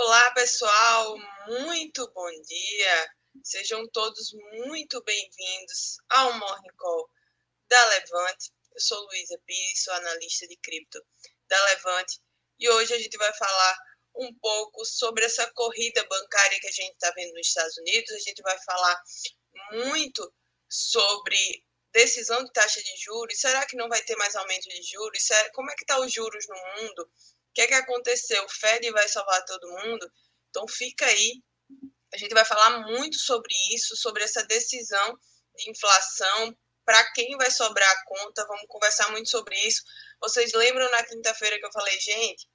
Olá, 0.00 0.30
pessoal, 0.30 1.16
muito 1.48 2.08
bom 2.12 2.30
dia. 2.42 3.10
Sejam 3.42 3.84
todos 3.88 4.30
muito 4.64 5.02
bem-vindos 5.02 5.96
ao 6.08 6.34
Morning 6.34 6.76
Call 6.76 7.10
da 7.68 7.84
Levante. 7.86 8.52
Eu 8.76 8.80
sou 8.80 9.04
Luísa 9.06 9.36
Pires, 9.44 9.82
sou 9.82 9.92
analista 9.94 10.46
de 10.46 10.56
cripto 10.58 11.04
da 11.48 11.64
Levante 11.64 12.20
e 12.60 12.70
hoje 12.70 12.94
a 12.94 12.98
gente 12.98 13.18
vai 13.18 13.34
falar 13.34 13.76
um 14.14 14.32
pouco 14.38 14.84
sobre 14.84 15.24
essa 15.24 15.50
corrida 15.50 16.04
bancária 16.04 16.60
que 16.60 16.68
a 16.68 16.72
gente 16.72 16.92
está 16.92 17.10
vendo 17.16 17.32
nos 17.34 17.48
Estados 17.48 17.76
Unidos. 17.78 18.12
A 18.12 18.20
gente 18.20 18.40
vai 18.42 18.56
falar 18.60 19.02
muito 19.72 20.32
sobre 20.68 21.64
decisão 21.92 22.44
de 22.44 22.52
taxa 22.52 22.80
de 22.80 22.96
juros. 22.98 23.40
Será 23.40 23.66
que 23.66 23.76
não 23.76 23.88
vai 23.88 24.00
ter 24.02 24.14
mais 24.14 24.36
aumento 24.36 24.68
de 24.68 24.80
juros? 24.80 25.26
Como 25.54 25.72
é 25.72 25.74
que 25.74 25.82
está 25.82 25.98
os 25.98 26.12
juros 26.12 26.46
no 26.46 26.56
mundo? 26.76 27.10
Que 27.58 27.62
é 27.62 27.66
que 27.66 27.74
aconteceu? 27.74 28.44
O 28.44 28.48
Fed 28.48 28.88
vai 28.92 29.08
salvar 29.08 29.44
todo 29.44 29.68
mundo? 29.68 30.08
Então 30.48 30.64
fica 30.68 31.04
aí. 31.04 31.42
A 32.14 32.16
gente 32.16 32.32
vai 32.32 32.44
falar 32.44 32.86
muito 32.86 33.18
sobre 33.18 33.52
isso, 33.74 33.96
sobre 33.96 34.22
essa 34.22 34.44
decisão 34.44 35.18
de 35.56 35.68
inflação, 35.68 36.56
para 36.84 37.12
quem 37.14 37.36
vai 37.36 37.50
sobrar 37.50 37.90
a 37.90 38.04
conta. 38.04 38.46
Vamos 38.46 38.64
conversar 38.68 39.10
muito 39.10 39.28
sobre 39.28 39.56
isso. 39.66 39.82
Vocês 40.20 40.52
lembram 40.52 40.88
na 40.92 41.02
quinta-feira 41.02 41.58
que 41.58 41.66
eu 41.66 41.72
falei, 41.72 41.98
gente, 41.98 42.46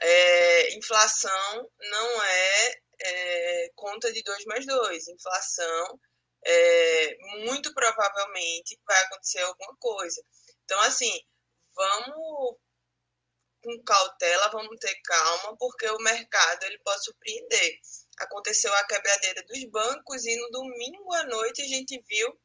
é, 0.00 0.74
inflação 0.74 1.70
não 1.78 2.22
é, 2.24 2.80
é, 3.02 3.70
conta 3.74 4.10
de 4.10 4.22
2 4.22 4.46
mais 4.46 4.64
2. 4.64 5.08
Inflação, 5.08 6.00
é, 6.46 7.16
muito 7.44 7.74
provavelmente, 7.74 8.80
vai 8.86 9.02
acontecer 9.02 9.40
alguma 9.40 9.76
coisa. 9.78 10.22
Então, 10.64 10.80
assim, 10.80 11.12
vamos 11.74 12.56
com 13.62 13.82
cautela, 13.84 14.48
vamos 14.50 14.78
ter 14.78 14.94
calma, 15.02 15.56
porque 15.58 15.88
o 15.88 15.98
mercado 15.98 16.64
ele 16.64 16.78
pode 16.78 17.04
surpreender. 17.04 17.80
Aconteceu 18.18 18.74
a 18.74 18.84
quebradeira 18.84 19.42
dos 19.44 19.64
bancos 19.70 20.24
e 20.24 20.36
no 20.36 20.50
domingo 20.50 21.12
à 21.14 21.24
noite 21.24 21.62
a 21.62 21.66
gente 21.66 22.02
viu 22.08 22.38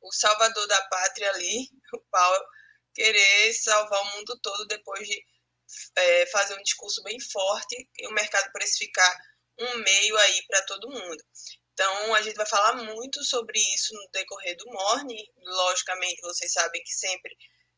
o 0.00 0.12
salvador 0.12 0.66
da 0.66 0.82
pátria 0.88 1.30
ali, 1.30 1.68
o 1.94 2.00
Paulo, 2.10 2.44
querer 2.94 3.52
salvar 3.54 4.00
o 4.00 4.16
mundo 4.16 4.38
todo 4.42 4.66
depois 4.66 5.06
de 5.06 5.24
é, 5.96 6.26
fazer 6.26 6.54
um 6.54 6.62
discurso 6.62 7.02
bem 7.02 7.18
forte 7.20 7.88
e 7.98 8.06
o 8.06 8.12
mercado 8.12 8.50
precificar 8.52 9.18
um 9.58 9.78
meio 9.78 10.16
aí 10.18 10.46
para 10.46 10.62
todo 10.66 10.90
mundo. 10.90 11.24
Então, 11.72 12.14
a 12.14 12.22
gente 12.22 12.36
vai 12.36 12.46
falar 12.46 12.74
muito 12.74 13.22
sobre 13.24 13.58
isso 13.58 13.94
no 13.94 14.10
decorrer 14.12 14.56
do 14.56 14.66
Morning. 14.66 15.24
Logicamente, 15.38 16.20
vocês 16.20 16.52
sabem 16.52 16.82
que 16.82 16.92
sempre 16.92 17.34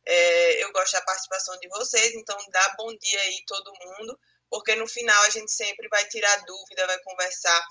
é, 0.06 0.62
eu 0.62 0.72
gosto 0.72 0.92
da 0.92 1.02
participação 1.02 1.58
de 1.58 1.68
vocês, 1.68 2.14
então 2.14 2.36
dá 2.50 2.74
bom 2.76 2.94
dia 2.96 3.20
aí 3.20 3.42
todo 3.46 3.72
mundo, 3.72 4.18
porque 4.50 4.74
no 4.74 4.86
final 4.86 5.22
a 5.24 5.30
gente 5.30 5.50
sempre 5.50 5.88
vai 5.88 6.06
tirar 6.08 6.44
dúvida, 6.44 6.86
vai 6.86 6.98
conversar, 7.00 7.66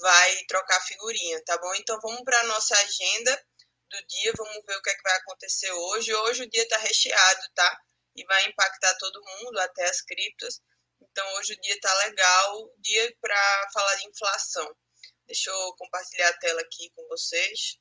vai 0.00 0.44
trocar 0.46 0.80
figurinha, 0.80 1.42
tá 1.44 1.56
bom? 1.58 1.74
Então 1.76 1.98
vamos 2.02 2.22
para 2.22 2.38
a 2.40 2.44
nossa 2.44 2.74
agenda 2.74 3.46
do 3.90 4.06
dia, 4.06 4.32
vamos 4.36 4.64
ver 4.66 4.76
o 4.76 4.82
que, 4.82 4.90
é 4.90 4.94
que 4.94 5.02
vai 5.02 5.16
acontecer 5.16 5.70
hoje. 5.70 6.14
Hoje 6.14 6.42
o 6.42 6.50
dia 6.50 6.62
está 6.62 6.78
recheado, 6.78 7.40
tá? 7.54 7.80
E 8.16 8.24
vai 8.26 8.44
impactar 8.46 8.94
todo 8.98 9.24
mundo, 9.24 9.58
até 9.60 9.84
as 9.88 10.02
criptos. 10.02 10.60
Então 11.00 11.34
hoje 11.34 11.54
o 11.54 11.60
dia 11.60 11.74
está 11.74 11.94
legal, 12.06 12.70
dia 12.78 13.16
para 13.20 13.70
falar 13.72 13.94
de 13.94 14.08
inflação. 14.08 14.76
Deixa 15.26 15.50
eu 15.50 15.74
compartilhar 15.76 16.28
a 16.28 16.38
tela 16.38 16.60
aqui 16.60 16.90
com 16.94 17.06
vocês. 17.08 17.78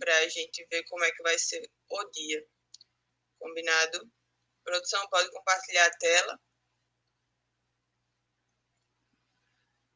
Para 0.00 0.16
a 0.18 0.28
gente 0.28 0.66
ver 0.70 0.82
como 0.88 1.04
é 1.04 1.12
que 1.12 1.22
vai 1.22 1.38
ser 1.38 1.62
o 1.88 2.10
dia. 2.10 2.44
Combinado? 3.38 4.10
Produção, 4.64 5.06
pode 5.08 5.30
compartilhar 5.30 5.86
a 5.86 5.98
tela. 5.98 6.40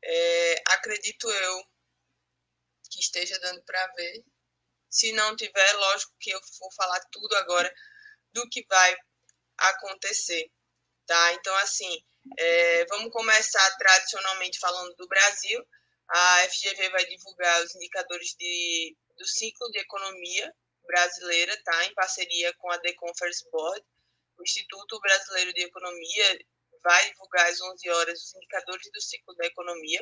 É, 0.05 0.55
acredito 0.69 1.29
eu 1.31 1.65
que 2.91 3.01
esteja 3.01 3.39
dando 3.41 3.63
para 3.65 3.87
ver. 3.95 4.23
Se 4.91 5.11
não 5.13 5.35
tiver, 5.35 5.73
lógico 5.73 6.15
que 6.21 6.31
eu 6.31 6.41
vou 6.61 6.73
falar 6.75 7.01
tudo 7.11 7.35
agora 7.37 7.75
do 8.33 8.49
que 8.49 8.65
vai 8.69 8.97
acontecer, 9.59 10.51
tá? 11.07 11.33
Então, 11.33 11.55
assim, 11.57 12.05
é, 12.39 12.85
vamos 12.87 13.11
começar 13.13 13.77
tradicionalmente 13.77 14.59
falando 14.59 14.95
do 14.97 15.09
Brasil. 15.09 15.67
A 16.09 16.49
FGV 16.49 16.91
vai 16.91 17.05
divulgar 17.07 17.63
os 17.63 17.75
indicadores 17.75 18.35
de 18.39 18.97
do 19.17 19.27
ciclo 19.27 19.71
de 19.71 19.79
economia 19.79 20.53
brasileira, 20.87 21.57
tá? 21.65 21.87
Em 21.87 21.95
parceria 21.95 22.53
com 22.55 22.71
a 22.71 22.79
The 22.79 22.93
Conference 22.95 23.49
Board. 23.51 23.83
O 24.37 24.43
Instituto 24.43 25.01
Brasileiro 25.01 25.53
de 25.53 25.63
Economia 25.63 26.39
vai 26.83 27.11
divulgar 27.11 27.47
às 27.47 27.61
11 27.61 27.89
horas 27.91 28.23
os 28.23 28.35
indicadores 28.35 28.91
do 28.93 29.01
ciclo 29.01 29.35
da 29.37 29.47
economia. 29.47 30.01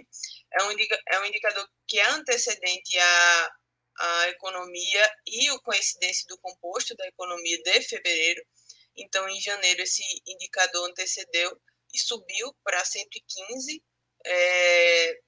É 0.53 0.63
um, 0.65 0.71
é 1.11 1.21
um 1.21 1.27
indicador 1.27 1.69
que 1.87 1.99
é 1.99 2.09
antecedente 2.11 2.99
à, 2.99 3.53
à 3.99 4.29
economia 4.31 5.15
e 5.27 5.51
o 5.51 5.61
coincidência 5.61 6.27
do 6.29 6.39
composto 6.39 6.97
da 6.97 7.07
economia 7.07 7.63
de 7.63 7.83
fevereiro. 7.83 8.45
Então, 8.97 9.29
em 9.29 9.41
janeiro, 9.41 9.83
esse 9.83 10.03
indicador 10.27 10.91
antecedeu 10.91 11.57
e 11.95 11.99
subiu 11.99 12.53
para 12.65 12.85
115 12.85 13.83
é, 14.25 15.21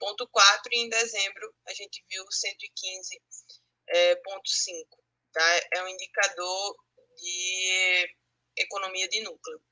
ponto 0.00 0.26
4 0.28 0.62
e 0.72 0.78
em 0.80 0.88
dezembro 0.88 1.54
a 1.68 1.74
gente 1.74 2.02
viu 2.08 2.24
115,5, 2.24 3.20
é, 3.88 4.16
tá? 5.32 5.60
É 5.74 5.82
um 5.84 5.88
indicador 5.88 6.76
de 7.16 8.16
economia 8.56 9.08
de 9.08 9.22
núcleo. 9.22 9.62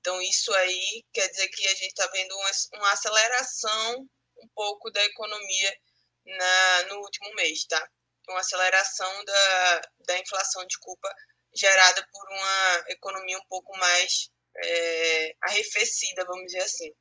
Então, 0.00 0.20
isso 0.22 0.54
aí 0.54 1.04
quer 1.12 1.28
dizer 1.28 1.48
que 1.48 1.66
a 1.66 1.74
gente 1.74 1.88
está 1.88 2.06
vendo 2.08 2.36
uma, 2.36 2.50
uma, 2.74 2.92
aceleração 2.92 4.08
um 4.38 4.48
pouco 4.54 4.90
da 4.90 5.02
economia 5.04 5.76
na, 6.24 6.82
no 6.84 7.00
último 7.00 7.34
mês, 7.34 7.64
tá? 7.64 7.90
Uma 8.28 8.40
aceleração 8.40 9.24
da, 9.24 9.80
da 10.06 10.18
inflação, 10.18 10.64
desculpa, 10.66 11.12
gerada 11.54 12.06
por 12.12 12.28
uma 12.30 12.84
economia 12.88 13.38
um 13.38 13.46
pouco 13.48 13.76
mais 13.76 14.30
é, 14.56 15.34
arrefecida, 15.42 16.24
vamos 16.24 16.46
dizer 16.46 16.62
assim. 16.62 16.94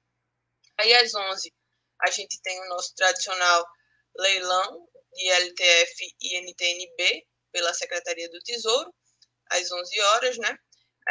Aí, 0.77 0.93
às 0.95 1.13
11 1.13 1.53
a 2.01 2.09
gente 2.11 2.41
tem 2.41 2.59
o 2.61 2.69
nosso 2.69 2.93
tradicional 2.95 3.65
leilão 4.17 4.87
de 5.13 5.29
LTF 5.29 6.15
e 6.21 6.37
NTNB 6.41 7.27
pela 7.51 7.73
Secretaria 7.73 8.29
do 8.29 8.39
Tesouro, 8.39 8.93
às 9.51 9.71
11 9.71 10.01
horas, 10.01 10.37
né? 10.37 10.57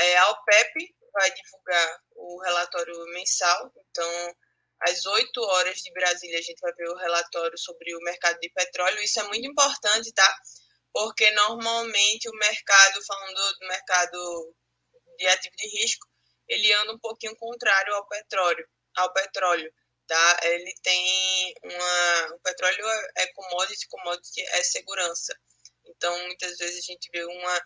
É, 0.00 0.16
a 0.18 0.30
OPEP 0.30 0.94
vai 1.12 1.30
divulgar 1.32 2.00
o 2.14 2.40
relatório 2.42 3.04
mensal, 3.06 3.72
então, 3.90 4.34
às 4.80 5.04
8 5.04 5.40
horas 5.40 5.78
de 5.78 5.92
Brasília, 5.92 6.38
a 6.38 6.42
gente 6.42 6.60
vai 6.60 6.72
ver 6.74 6.88
o 6.88 6.96
relatório 6.96 7.58
sobre 7.58 7.94
o 7.96 8.00
mercado 8.00 8.38
de 8.38 8.48
petróleo. 8.50 9.02
Isso 9.02 9.20
é 9.20 9.24
muito 9.24 9.46
importante, 9.46 10.12
tá? 10.12 10.36
Porque 10.92 11.28
normalmente 11.32 12.28
o 12.28 12.36
mercado, 12.36 13.04
falando 13.04 13.58
do 13.58 13.66
mercado 13.66 14.54
de 15.16 15.26
ativo 15.26 15.56
de 15.56 15.68
risco, 15.80 16.06
ele 16.46 16.72
anda 16.72 16.92
um 16.92 16.98
pouquinho 16.98 17.36
contrário 17.36 17.92
ao 17.94 18.06
petróleo, 18.06 18.66
ao 18.96 19.12
petróleo 19.12 19.72
tá? 20.08 20.40
Ele 20.42 20.74
tem 20.82 21.54
uma, 21.62 22.34
o 22.34 22.40
petróleo 22.40 22.84
é 23.16 23.26
commodity, 23.28 23.86
commodity 23.88 24.40
é 24.40 24.64
segurança. 24.64 25.38
Então, 25.86 26.18
muitas 26.26 26.56
vezes 26.58 26.78
a 26.78 26.92
gente 26.92 27.08
vê 27.12 27.24
uma, 27.24 27.62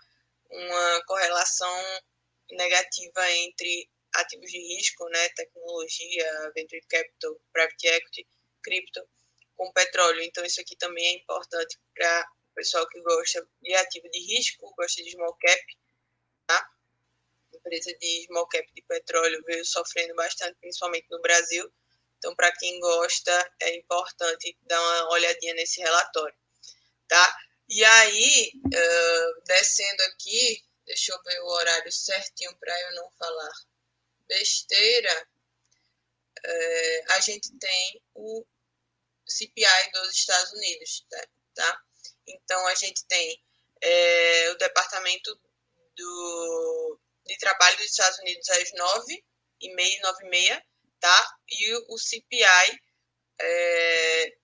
uma 0.51 1.05
correlação 1.07 1.75
negativa 2.51 3.31
entre 3.31 3.89
ativos 4.15 4.51
de 4.51 4.59
risco, 4.59 5.09
né, 5.09 5.29
tecnologia, 5.31 6.53
venture 6.55 6.83
capital, 6.89 7.41
private 7.53 7.87
equity, 7.87 8.29
cripto, 8.63 9.09
com 9.57 9.73
petróleo. 9.73 10.21
Então, 10.23 10.45
isso 10.45 10.61
aqui 10.61 10.77
também 10.77 11.07
é 11.07 11.13
importante 11.15 11.79
para 11.95 12.29
o 12.51 12.55
pessoal 12.55 12.87
que 12.89 13.01
gosta 13.01 13.49
de 13.63 13.75
ativo 13.75 14.11
de 14.11 14.19
risco, 14.35 14.75
gosta 14.77 15.03
de 15.03 15.11
small 15.13 15.35
cap, 15.41 15.63
tá? 16.47 16.69
empresa 17.55 17.97
de 17.99 18.27
small 18.27 18.47
cap 18.49 18.67
de 18.75 18.83
petróleo 18.83 19.43
veio 19.47 19.65
sofrendo 19.65 20.15
bastante, 20.15 20.59
principalmente 20.61 21.07
no 21.11 21.21
Brasil, 21.21 21.73
então, 22.23 22.37
para 22.37 22.53
quem 22.53 22.79
gosta, 22.79 23.53
é 23.63 23.75
importante 23.75 24.57
dar 24.63 24.81
uma 24.81 25.11
olhadinha 25.11 25.55
nesse 25.55 25.81
relatório, 25.81 26.39
tá? 27.09 27.37
E 27.69 27.85
aí, 27.85 28.53
uh, 28.55 29.43
descendo 29.43 30.03
aqui, 30.05 30.65
deixa 30.87 31.13
eu 31.13 31.21
ver 31.25 31.41
o 31.41 31.47
horário 31.47 31.91
certinho 31.91 32.57
para 32.61 32.81
eu 32.83 32.95
não 32.95 33.11
falar 33.19 33.53
besteira, 34.29 35.29
uh, 36.47 37.13
a 37.15 37.21
gente 37.23 37.59
tem 37.59 38.01
o 38.15 38.47
CPI 39.27 39.91
dos 39.93 40.15
Estados 40.15 40.53
Unidos, 40.53 41.05
tá? 41.11 41.29
tá? 41.57 41.83
Então, 42.29 42.65
a 42.69 42.75
gente 42.77 43.05
tem 43.09 43.45
é, 43.83 44.51
o 44.51 44.59
Departamento 44.59 45.35
do, 45.97 47.01
de 47.27 47.37
Trabalho 47.39 47.77
dos 47.79 47.87
Estados 47.87 48.21
Unidos 48.21 48.49
às 48.49 48.73
9 48.75 49.25
e 49.61 49.75
meia, 49.75 50.01
9 50.03 50.25
e 50.25 50.29
meia, 50.29 50.65
tá? 51.03 51.37
E 51.51 51.75
o 51.89 51.99
CPI 51.99 52.81
é, 53.41 54.37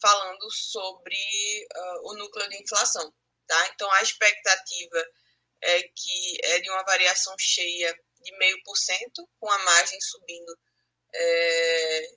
falando 0.00 0.50
sobre 0.52 1.16
uh, 1.76 2.10
o 2.10 2.14
núcleo 2.14 2.48
de 2.48 2.62
inflação, 2.62 3.12
tá? 3.46 3.68
Então 3.74 3.90
a 3.90 4.02
expectativa 4.02 5.04
é 5.60 5.82
que 5.82 6.38
é 6.44 6.60
de 6.60 6.70
uma 6.70 6.84
variação 6.84 7.34
cheia 7.40 7.92
de 8.20 8.38
meio 8.38 8.62
por 8.62 8.76
cento, 8.76 9.28
com 9.40 9.50
a 9.50 9.58
margem 9.58 10.00
subindo 10.00 10.56
é, 11.12 12.08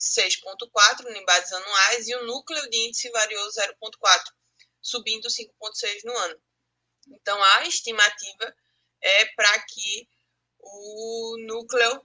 6,4 0.00 1.10
em 1.16 1.24
bases 1.24 1.52
anuais 1.52 2.06
e 2.06 2.14
o 2.14 2.24
núcleo 2.24 2.70
de 2.70 2.78
índice 2.86 3.10
variou 3.10 3.48
0,4, 3.48 4.32
subindo 4.80 5.26
5,6 5.26 6.04
no 6.04 6.16
ano. 6.18 6.40
Então, 7.08 7.42
a 7.42 7.66
estimativa 7.66 8.54
é 9.00 9.24
para 9.34 9.60
que 9.66 10.08
o 10.88 11.36
núcleo 11.46 12.02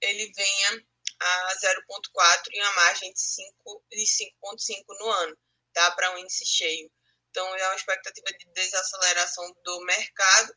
ele 0.00 0.32
venha 0.34 0.84
a 1.20 1.54
0,4 1.56 2.42
e 2.52 2.60
uma 2.60 2.74
margem 2.74 3.12
de 3.12 3.20
5,5 3.20 4.84
no 4.98 5.08
ano, 5.10 5.38
tá? 5.72 5.90
Para 5.92 6.12
um 6.14 6.18
índice 6.18 6.44
cheio. 6.44 6.90
Então, 7.30 7.46
é 7.56 7.66
uma 7.66 7.76
expectativa 7.76 8.26
de 8.38 8.52
desaceleração 8.52 9.50
do 9.64 9.80
mercado. 9.84 10.54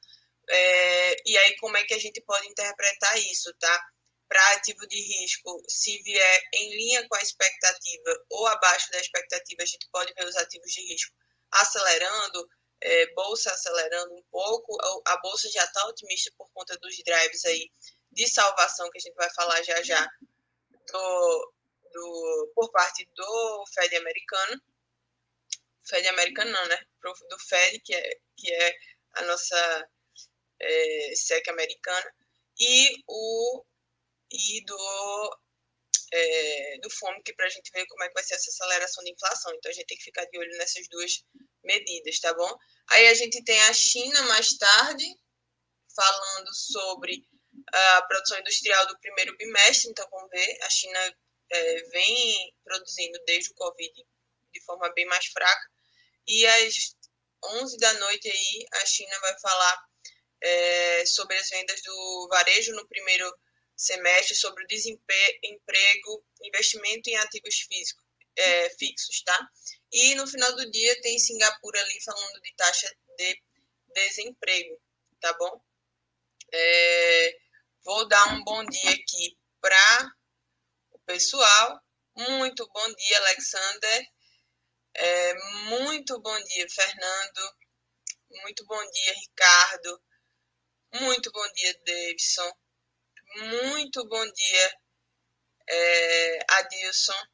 É, 0.49 1.15
e 1.25 1.37
aí, 1.37 1.55
como 1.57 1.77
é 1.77 1.83
que 1.83 1.93
a 1.93 1.99
gente 1.99 2.21
pode 2.21 2.47
interpretar 2.47 3.17
isso, 3.19 3.53
tá? 3.59 3.85
Para 4.27 4.53
ativo 4.53 4.87
de 4.87 4.99
risco, 4.99 5.63
se 5.69 6.01
vier 6.01 6.43
em 6.53 6.75
linha 6.75 7.07
com 7.07 7.15
a 7.15 7.21
expectativa 7.21 8.25
ou 8.31 8.47
abaixo 8.47 8.91
da 8.91 8.99
expectativa, 8.99 9.61
a 9.61 9.65
gente 9.65 9.87
pode 9.91 10.13
ver 10.13 10.25
os 10.25 10.35
ativos 10.35 10.71
de 10.71 10.81
risco 10.81 11.13
acelerando, 11.51 12.47
é, 12.81 13.13
bolsa 13.13 13.51
acelerando 13.51 14.13
um 14.13 14.23
pouco. 14.31 14.77
A 15.05 15.17
bolsa 15.17 15.49
já 15.49 15.63
está 15.63 15.85
otimista 15.87 16.31
por 16.37 16.49
conta 16.53 16.77
dos 16.77 16.95
drives 17.03 17.45
aí 17.45 17.71
de 18.11 18.27
salvação 18.27 18.89
que 18.89 18.97
a 18.97 19.01
gente 19.01 19.15
vai 19.15 19.29
falar 19.33 19.61
já 19.63 19.81
já 19.83 20.07
do, 20.91 21.53
do, 21.91 22.51
por 22.55 22.71
parte 22.71 23.07
do 23.15 23.65
Fed 23.73 23.95
americano. 23.95 24.61
Fed 25.87 26.07
americano 26.07 26.51
não, 26.51 26.67
né? 26.67 26.79
Do 27.29 27.39
Fed, 27.39 27.79
que 27.81 27.93
é, 27.93 28.19
que 28.37 28.53
é 28.53 28.75
a 29.13 29.21
nossa 29.23 29.89
é, 30.59 31.15
SEC 31.15 31.47
americana, 31.49 32.15
e 32.59 33.03
o 33.07 33.65
e 34.31 34.63
do 34.65 35.39
é, 36.11 36.77
do 36.81 36.89
FOMC 36.89 37.33
para 37.35 37.45
a 37.45 37.49
gente 37.49 37.71
ver 37.71 37.85
como 37.87 38.03
é 38.03 38.07
que 38.07 38.13
vai 38.13 38.23
ser 38.23 38.35
essa 38.35 38.49
aceleração 38.49 39.03
de 39.03 39.11
inflação. 39.11 39.53
Então 39.53 39.69
a 39.69 39.73
gente 39.73 39.87
tem 39.87 39.97
que 39.97 40.03
ficar 40.03 40.25
de 40.25 40.37
olho 40.37 40.57
nessas 40.57 40.87
duas 40.89 41.23
medidas, 41.65 42.19
tá 42.19 42.33
bom? 42.33 42.57
Aí 42.89 43.07
a 43.07 43.13
gente 43.13 43.43
tem 43.43 43.59
a 43.63 43.73
China 43.73 44.21
mais 44.23 44.57
tarde 44.57 45.05
falando 45.95 46.53
sobre 46.53 47.25
a 47.73 48.01
produção 48.03 48.39
industrial 48.39 48.85
do 48.87 48.99
primeiro 48.99 49.35
bimestre, 49.37 49.89
então 49.89 50.07
vamos 50.11 50.29
ver, 50.29 50.57
a 50.61 50.69
China 50.69 51.17
é, 51.51 51.81
vem 51.89 52.53
produzindo 52.63 53.17
desde 53.25 53.51
o 53.51 53.55
Covid 53.55 53.93
de 54.53 54.63
forma 54.65 54.91
bem 54.93 55.05
mais 55.05 55.25
fraca, 55.27 55.71
e 56.27 56.45
às 56.45 56.95
11 57.43 57.77
da 57.77 57.93
noite 57.93 58.29
aí 58.29 58.65
a 58.81 58.85
China 58.85 59.19
vai 59.19 59.39
falar 59.39 59.85
é, 60.41 61.05
sobre 61.05 61.35
as 61.37 61.49
vendas 61.49 61.81
do 61.81 62.27
varejo 62.29 62.73
no 62.73 62.87
primeiro 62.87 63.31
semestre, 63.75 64.35
sobre 64.35 64.63
o 64.63 64.67
desemprego, 64.67 66.25
investimento 66.41 67.09
em 67.09 67.17
ativos 67.17 67.55
físicos, 67.67 68.04
é, 68.37 68.69
fixos, 68.77 69.21
tá? 69.23 69.49
E 69.91 70.15
no 70.15 70.27
final 70.27 70.55
do 70.55 70.69
dia 70.71 71.01
tem 71.01 71.17
Singapura 71.19 71.79
ali 71.81 72.01
falando 72.03 72.41
de 72.41 72.53
taxa 72.55 72.93
de 73.17 73.41
desemprego, 73.93 74.81
tá 75.19 75.33
bom? 75.33 75.61
É, 76.51 77.45
Vou 77.85 78.07
dar 78.07 78.33
um 78.33 78.43
bom 78.43 78.65
dia 78.65 78.91
aqui 78.95 79.37
para 79.61 80.11
o 80.91 80.99
pessoal. 81.05 81.79
Muito 82.15 82.67
bom 82.73 82.93
dia, 82.95 83.17
Alexander. 83.19 84.07
É, 84.95 85.33
muito 85.69 86.19
bom 86.19 86.35
dia, 86.45 86.67
Fernando. 86.67 87.55
Muito 88.41 88.65
bom 88.65 88.89
dia, 88.89 89.13
Ricardo. 89.13 90.03
Muito 90.95 91.31
bom 91.31 91.47
dia, 91.53 91.79
Davidson. 91.85 92.51
Muito 93.35 94.07
bom 94.07 94.31
dia, 94.31 94.79
é, 95.69 96.39
Adilson. 96.55 97.27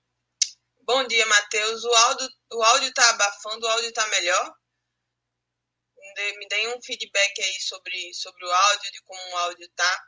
Bom 0.84 1.06
dia, 1.06 1.26
Matheus. 1.28 1.84
O 1.84 1.94
áudio, 1.94 2.30
o 2.54 2.64
áudio 2.64 2.90
está 2.90 3.08
abafando, 3.12 3.66
o 3.66 3.70
áudio 3.70 3.90
está 3.90 4.08
melhor? 4.08 4.56
Me 6.38 6.48
deem 6.48 6.76
um 6.76 6.82
feedback 6.82 7.42
aí 7.42 7.62
sobre, 7.62 8.14
sobre 8.16 8.46
o 8.46 8.52
áudio, 8.52 8.92
de 8.92 9.02
como 9.04 9.22
o 9.30 9.38
áudio 9.38 9.66
está. 9.66 10.06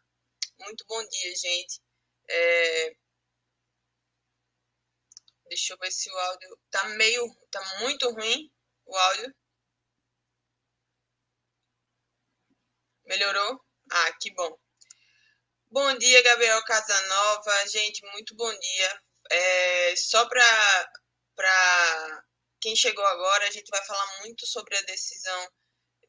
Muito 0.60 0.84
bom 0.88 1.02
dia, 1.08 1.36
gente. 1.36 1.80
É... 2.28 2.92
Deixa 5.48 5.74
eu 5.74 5.78
ver 5.78 5.92
se 5.92 6.12
o 6.12 6.18
áudio 6.18 6.60
tá 6.72 6.84
meio, 6.90 7.24
tá 7.52 7.80
muito 7.80 8.10
ruim 8.12 8.52
o 8.86 8.98
áudio. 8.98 9.36
Melhorou? 13.06 13.64
Ah, 13.92 14.14
que 14.20 14.34
bom. 14.34 14.58
Bom 15.68 15.98
dia, 15.98 16.24
Gabriel 16.24 16.64
Casanova. 16.66 17.68
Gente, 17.68 18.04
muito 18.12 18.36
bom 18.36 18.52
dia. 18.52 19.04
É, 19.34 19.96
só 19.96 20.28
para 20.28 22.24
quem 22.62 22.76
chegou 22.76 23.06
agora, 23.06 23.48
a 23.48 23.52
gente 23.52 23.70
vai 23.70 23.84
falar 23.86 24.20
muito 24.22 24.46
sobre 24.48 24.78
a 24.78 24.82
decisão 24.84 25.50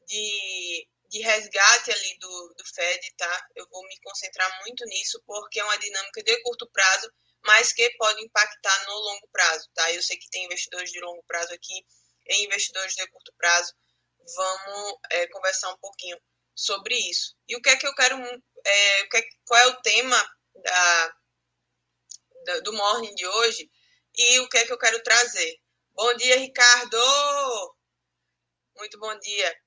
de 0.07 0.87
de 1.09 1.21
resgate 1.21 1.91
ali 1.91 2.17
do, 2.19 2.53
do 2.57 2.65
Fed, 2.73 3.13
tá? 3.15 3.47
Eu 3.55 3.67
vou 3.69 3.85
me 3.87 3.97
concentrar 4.01 4.61
muito 4.61 4.83
nisso, 4.85 5.21
porque 5.25 5.59
é 5.59 5.63
uma 5.63 5.77
dinâmica 5.77 6.23
de 6.23 6.41
curto 6.41 6.69
prazo, 6.71 7.11
mas 7.45 7.71
que 7.71 7.89
pode 7.97 8.23
impactar 8.23 8.85
no 8.87 8.93
longo 8.93 9.27
prazo, 9.31 9.69
tá? 9.73 9.91
Eu 9.91 10.01
sei 10.01 10.17
que 10.17 10.29
tem 10.29 10.45
investidores 10.45 10.91
de 10.91 10.99
longo 10.99 11.23
prazo 11.27 11.53
aqui 11.53 11.85
e 12.27 12.45
investidores 12.45 12.95
de 12.95 13.07
curto 13.07 13.33
prazo. 13.37 13.73
Vamos 14.35 14.97
é, 15.11 15.27
conversar 15.27 15.71
um 15.71 15.77
pouquinho 15.77 16.19
sobre 16.55 16.95
isso. 16.95 17.35
E 17.47 17.55
o 17.55 17.61
que 17.61 17.69
é 17.69 17.77
que 17.77 17.87
eu 17.87 17.93
quero. 17.93 18.17
É, 18.65 19.01
é 19.01 19.23
qual 19.45 19.61
é 19.61 19.67
o 19.67 19.81
tema 19.81 20.17
da, 20.55 21.07
da, 21.07 21.15
do 22.63 22.73
morning 22.73 23.13
de 23.15 23.25
hoje 23.25 23.69
e 24.17 24.39
o 24.39 24.49
que 24.49 24.57
é 24.57 24.65
que 24.65 24.71
eu 24.71 24.77
quero 24.77 25.01
trazer? 25.03 25.59
Bom 25.93 26.13
dia, 26.15 26.37
Ricardo! 26.37 26.97
Muito 28.77 28.99
bom 28.99 29.17
dia. 29.19 29.57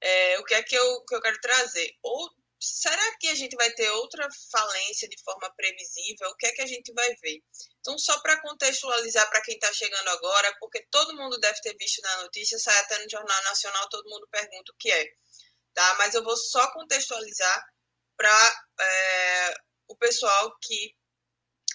É, 0.00 0.38
o 0.38 0.44
que 0.44 0.54
é 0.54 0.62
que 0.62 0.74
eu, 0.74 1.04
que 1.04 1.14
eu 1.14 1.20
quero 1.20 1.40
trazer? 1.40 1.90
Ou 2.02 2.30
será 2.60 3.16
que 3.18 3.28
a 3.28 3.34
gente 3.34 3.54
vai 3.56 3.70
ter 3.72 3.88
outra 3.90 4.28
falência 4.50 5.08
de 5.08 5.22
forma 5.22 5.52
previsível? 5.54 6.28
O 6.28 6.36
que 6.36 6.46
é 6.46 6.52
que 6.52 6.62
a 6.62 6.66
gente 6.66 6.92
vai 6.92 7.14
ver? 7.16 7.42
Então, 7.80 7.98
só 7.98 8.18
para 8.20 8.40
contextualizar 8.40 9.28
para 9.28 9.42
quem 9.42 9.54
está 9.54 9.72
chegando 9.72 10.08
agora, 10.08 10.54
porque 10.58 10.86
todo 10.90 11.16
mundo 11.16 11.38
deve 11.38 11.60
ter 11.60 11.76
visto 11.78 12.00
na 12.02 12.22
notícia, 12.22 12.58
sai 12.58 12.78
até 12.80 12.98
no 12.98 13.10
Jornal 13.10 13.42
Nacional, 13.44 13.88
todo 13.88 14.08
mundo 14.08 14.28
pergunta 14.30 14.72
o 14.72 14.76
que 14.78 14.90
é. 14.90 15.06
Tá? 15.74 15.94
Mas 15.98 16.14
eu 16.14 16.24
vou 16.24 16.36
só 16.36 16.72
contextualizar 16.72 17.64
para 18.16 18.66
é, 18.80 19.54
o 19.88 19.96
pessoal 19.96 20.56
que. 20.62 20.94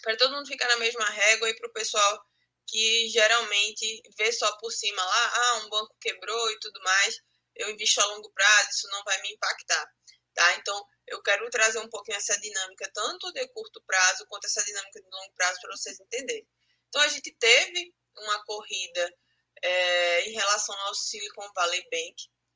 Para 0.01 0.17
todo 0.17 0.35
mundo 0.35 0.47
ficar 0.47 0.67
na 0.67 0.77
mesma 0.77 1.05
régua 1.05 1.49
e 1.49 1.55
para 1.55 1.67
o 1.67 1.73
pessoal 1.73 2.25
que 2.67 3.09
geralmente 3.09 4.01
vê 4.17 4.31
só 4.31 4.55
por 4.57 4.71
cima 4.71 5.03
lá, 5.03 5.33
ah, 5.35 5.55
um 5.65 5.69
banco 5.69 5.95
quebrou 5.99 6.51
e 6.51 6.59
tudo 6.59 6.79
mais 6.83 7.15
eu 7.59 7.69
invisto 7.69 7.99
a 8.01 8.05
longo 8.05 8.31
prazo, 8.31 8.69
isso 8.69 8.87
não 8.89 9.03
vai 9.03 9.21
me 9.21 9.33
impactar. 9.33 9.85
Tá? 10.33 10.55
Então, 10.55 10.85
eu 11.07 11.21
quero 11.21 11.49
trazer 11.49 11.79
um 11.79 11.89
pouquinho 11.89 12.17
essa 12.17 12.39
dinâmica, 12.39 12.89
tanto 12.93 13.31
de 13.33 13.45
curto 13.49 13.83
prazo 13.85 14.25
quanto 14.27 14.45
essa 14.45 14.63
dinâmica 14.63 15.01
de 15.01 15.09
longo 15.11 15.33
prazo, 15.33 15.59
para 15.61 15.75
vocês 15.75 15.99
entenderem. 15.99 16.47
Então, 16.87 17.01
a 17.01 17.07
gente 17.09 17.35
teve 17.37 17.93
uma 18.15 18.43
corrida 18.45 19.13
é, 19.61 20.29
em 20.29 20.31
relação 20.31 20.75
ao 20.81 20.95
Silicon 20.95 21.51
Valley 21.53 21.83
Bank, 21.91 22.15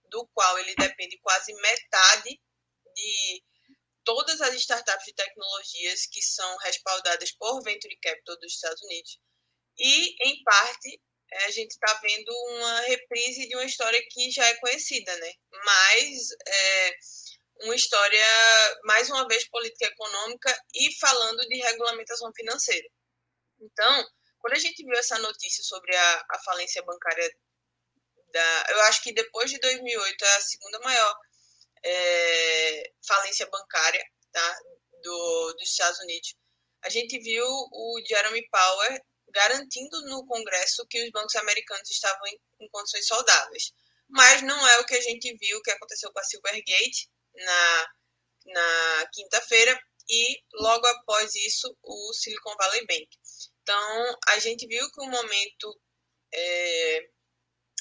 do 0.09 0.25
qual 0.33 0.57
ele 0.59 0.73
depende 0.75 1.19
quase 1.19 1.53
metade 1.53 2.41
de 2.95 3.43
todas 4.03 4.41
as 4.41 4.53
startups 4.55 5.05
de 5.05 5.13
tecnologias 5.13 6.05
que 6.07 6.21
são 6.21 6.57
respaldadas 6.57 7.31
por 7.31 7.61
Venture 7.63 7.97
Capital 8.01 8.37
dos 8.39 8.53
Estados 8.53 8.81
Unidos. 8.83 9.19
E, 9.77 10.27
em 10.27 10.43
parte, 10.43 11.01
é, 11.31 11.45
a 11.45 11.51
gente 11.51 11.71
está 11.71 11.93
vendo 12.01 12.31
uma 12.49 12.81
reprise 12.81 13.47
de 13.47 13.55
uma 13.55 13.65
história 13.65 14.01
que 14.09 14.31
já 14.31 14.45
é 14.45 14.55
conhecida, 14.55 15.15
né? 15.17 15.33
Mas 15.65 16.29
é, 16.47 16.91
uma 17.61 17.75
história, 17.75 18.25
mais 18.83 19.09
uma 19.09 19.27
vez, 19.27 19.47
política 19.49 19.85
econômica 19.85 20.55
e 20.73 20.93
falando 20.99 21.39
de 21.47 21.55
regulamentação 21.57 22.31
financeira. 22.35 22.87
Então, 23.59 24.05
quando 24.39 24.53
a 24.53 24.59
gente 24.59 24.83
viu 24.83 24.93
essa 24.93 25.17
notícia 25.19 25.63
sobre 25.63 25.95
a, 25.95 26.25
a 26.31 26.39
falência 26.43 26.83
bancária 26.83 27.29
da. 28.31 28.65
Eu 28.69 28.81
acho 28.83 29.01
que 29.01 29.13
depois 29.13 29.49
de 29.49 29.59
2008 29.59 30.25
é 30.25 30.35
a 30.35 30.41
segunda 30.41 30.79
maior 30.79 31.15
é, 31.83 32.91
falência 33.05 33.47
bancária 33.49 34.03
tá, 34.31 34.59
do, 35.01 35.53
dos 35.53 35.69
Estados 35.69 35.99
Unidos. 35.99 36.35
A 36.83 36.89
gente 36.89 37.17
viu 37.19 37.45
o 37.45 38.01
Jeremy 38.07 38.47
Powell 38.49 38.99
garantindo 39.29 40.01
no 40.07 40.25
Congresso 40.25 40.85
que 40.87 41.03
os 41.03 41.11
bancos 41.11 41.35
americanos 41.35 41.89
estavam 41.89 42.25
em, 42.27 42.39
em 42.61 42.69
condições 42.69 43.07
saudáveis. 43.07 43.71
Mas 44.09 44.41
não 44.43 44.67
é 44.67 44.79
o 44.79 44.85
que 44.85 44.95
a 44.95 45.01
gente 45.01 45.35
viu 45.37 45.61
que 45.61 45.71
aconteceu 45.71 46.11
com 46.11 46.19
a 46.19 46.23
Silvergate 46.23 47.09
na, 47.33 47.91
na 48.45 49.09
quinta-feira 49.13 49.79
e 50.09 50.43
logo 50.53 50.85
após 50.85 51.33
isso 51.35 51.75
o 51.81 52.13
Silicon 52.13 52.55
Valley 52.57 52.85
Bank. 52.85 53.07
Então 53.61 54.17
a 54.27 54.39
gente 54.39 54.67
viu 54.67 54.89
que 54.91 55.01
o 55.01 55.09
momento 55.09 55.81
é, 56.33 56.97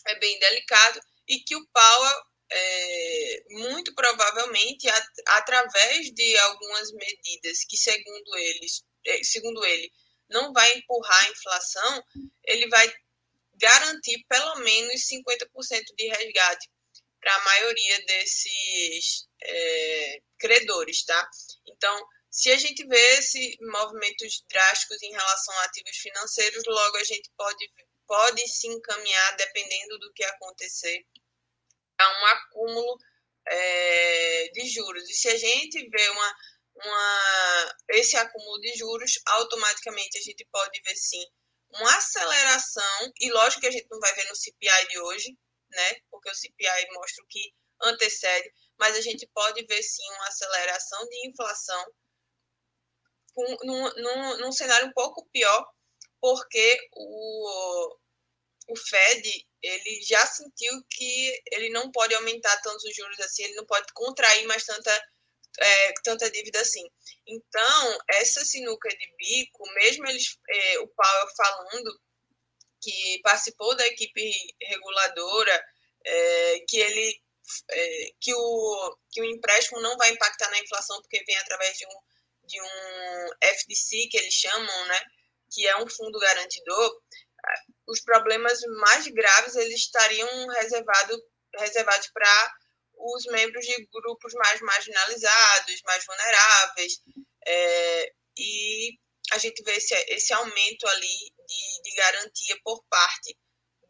é 0.07 0.19
bem 0.19 0.39
delicado 0.39 1.01
e 1.29 1.41
que 1.41 1.57
o 1.57 1.67
Powell 1.69 2.23
é, 2.55 3.45
muito 3.51 3.95
provavelmente, 3.95 4.89
a, 4.89 5.07
através 5.39 6.11
de 6.13 6.39
algumas 6.39 6.93
medidas 6.93 7.65
que, 7.69 7.77
segundo 7.77 8.37
eles, 8.37 8.83
é, 9.07 9.25
segundo 9.25 9.65
ele, 9.65 9.91
não 10.29 10.53
vai 10.53 10.73
empurrar 10.77 11.25
a 11.25 11.31
inflação, 11.31 12.05
ele 12.45 12.69
vai 12.69 12.93
garantir 13.55 14.25
pelo 14.29 14.57
menos 14.57 15.07
50% 15.09 15.83
de 15.97 16.09
resgate 16.09 16.69
para 17.21 17.35
a 17.35 17.45
maioria 17.45 18.05
desses 18.07 19.29
é, 19.43 20.21
credores, 20.39 21.05
tá? 21.05 21.31
Então, 21.69 22.07
se 22.31 22.51
a 22.51 22.57
gente 22.57 22.85
vê 22.87 23.19
esses 23.19 23.57
movimentos 23.61 24.43
drásticos 24.49 25.03
em 25.03 25.13
relação 25.13 25.55
a 25.55 25.65
ativos 25.65 25.97
financeiros, 25.99 26.65
logo 26.67 26.97
a 26.97 27.05
gente 27.05 27.31
pode, 27.37 27.71
pode 28.07 28.49
se 28.49 28.67
encaminhar, 28.67 29.37
dependendo 29.37 29.99
do 29.99 30.13
que 30.15 30.25
acontecer, 30.25 31.07
um 32.09 32.27
acúmulo 32.27 32.99
é, 33.47 34.49
de 34.49 34.69
juros. 34.69 35.09
E 35.09 35.15
se 35.15 35.29
a 35.29 35.37
gente 35.37 35.89
vê 35.89 36.09
uma, 36.11 36.37
uma, 36.77 37.75
esse 37.91 38.17
acúmulo 38.17 38.61
de 38.61 38.73
juros, 38.75 39.21
automaticamente 39.27 40.19
a 40.19 40.23
gente 40.23 40.47
pode 40.51 40.81
ver 40.83 40.97
sim 40.97 41.25
uma 41.75 41.97
aceleração, 41.97 43.13
e 43.21 43.31
lógico 43.31 43.63
que 43.63 43.67
a 43.67 43.71
gente 43.71 43.87
não 43.91 43.99
vai 43.99 44.15
ver 44.15 44.29
no 44.29 44.37
CPI 44.37 44.89
de 44.91 45.01
hoje, 45.01 45.39
né? 45.71 45.97
Porque 46.11 46.31
o 46.31 46.35
CPI 46.35 46.87
mostra 46.93 47.25
o 47.25 47.27
que 47.29 47.55
antecede, 47.83 48.53
mas 48.79 48.97
a 48.97 49.01
gente 49.01 49.27
pode 49.35 49.65
ver 49.65 49.83
sim 49.83 50.07
uma 50.11 50.29
aceleração 50.29 51.09
de 51.09 51.29
inflação 51.29 51.93
com, 53.35 53.57
num, 53.65 53.95
num, 53.97 54.37
num 54.39 54.53
cenário 54.53 54.89
um 54.89 54.93
pouco 54.93 55.27
pior, 55.33 55.67
porque 56.21 56.79
o, 56.95 57.97
o 58.69 58.77
Fed 58.77 59.47
ele 59.63 60.03
já 60.03 60.25
sentiu 60.27 60.73
que 60.91 61.43
ele 61.53 61.71
não 61.71 61.91
pode 61.91 62.15
aumentar 62.15 62.61
tantos 62.63 62.85
os 62.85 62.95
juros 62.95 63.21
assim, 63.21 63.45
ele 63.45 63.55
não 63.55 63.65
pode 63.65 63.87
contrair 63.93 64.45
mais 64.47 64.65
tanta, 64.65 64.91
é, 65.59 65.93
tanta 66.03 66.31
dívida 66.31 66.61
assim. 66.61 66.85
Então, 67.27 67.99
essa 68.11 68.45
sinuca 68.45 68.89
de 68.89 69.15
bico, 69.17 69.73
mesmo 69.75 70.07
eles, 70.09 70.37
é, 70.49 70.79
o 70.81 70.89
Powell 70.89 71.29
falando 71.37 72.01
que 72.83 73.21
participou 73.23 73.77
da 73.77 73.87
equipe 73.87 74.33
reguladora, 74.61 75.65
é, 76.05 76.61
que 76.69 76.79
ele 76.79 77.23
é, 77.71 78.11
que, 78.21 78.35
o, 78.35 78.99
que 79.11 79.21
o 79.21 79.25
empréstimo 79.25 79.81
não 79.81 79.97
vai 79.97 80.11
impactar 80.11 80.51
na 80.51 80.59
inflação 80.59 81.01
porque 81.01 81.23
vem 81.25 81.37
através 81.39 81.77
de 81.77 81.87
um, 81.87 82.47
de 82.47 82.61
um 82.61 83.29
FDC, 83.41 84.09
que 84.09 84.17
eles 84.17 84.35
chamam, 84.35 84.87
né, 84.87 85.01
que 85.53 85.67
é 85.67 85.77
um 85.77 85.89
fundo 85.89 86.19
garantidor, 86.19 87.03
os 87.87 88.01
problemas 88.01 88.61
mais 88.81 89.07
graves 89.09 89.57
eles 89.57 89.81
estariam 89.81 90.49
reservado, 90.49 91.21
reservados 91.59 92.09
para 92.13 92.55
os 92.95 93.25
membros 93.27 93.65
de 93.67 93.87
grupos 93.93 94.33
mais 94.35 94.61
marginalizados, 94.61 95.83
mais 95.85 96.05
vulneráveis, 96.05 97.01
é, 97.47 98.13
e 98.39 98.99
a 99.33 99.39
gente 99.39 99.63
vê 99.63 99.73
esse, 99.73 99.95
esse 100.09 100.33
aumento 100.33 100.87
ali 100.87 101.33
de, 101.49 101.83
de 101.83 101.97
garantia 101.97 102.59
por 102.63 102.83
parte 102.89 103.37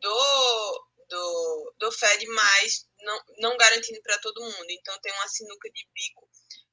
do, 0.01 0.89
do, 1.09 1.75
do 1.79 1.93
Fed, 1.93 2.27
mas 2.29 2.87
não, 3.01 3.21
não 3.39 3.57
garantindo 3.57 4.01
para 4.03 4.19
todo 4.19 4.43
mundo. 4.43 4.71
Então 4.71 4.99
tem 5.01 5.13
uma 5.13 5.29
sinuca 5.29 5.71
de 5.71 5.87
bico 5.95 6.29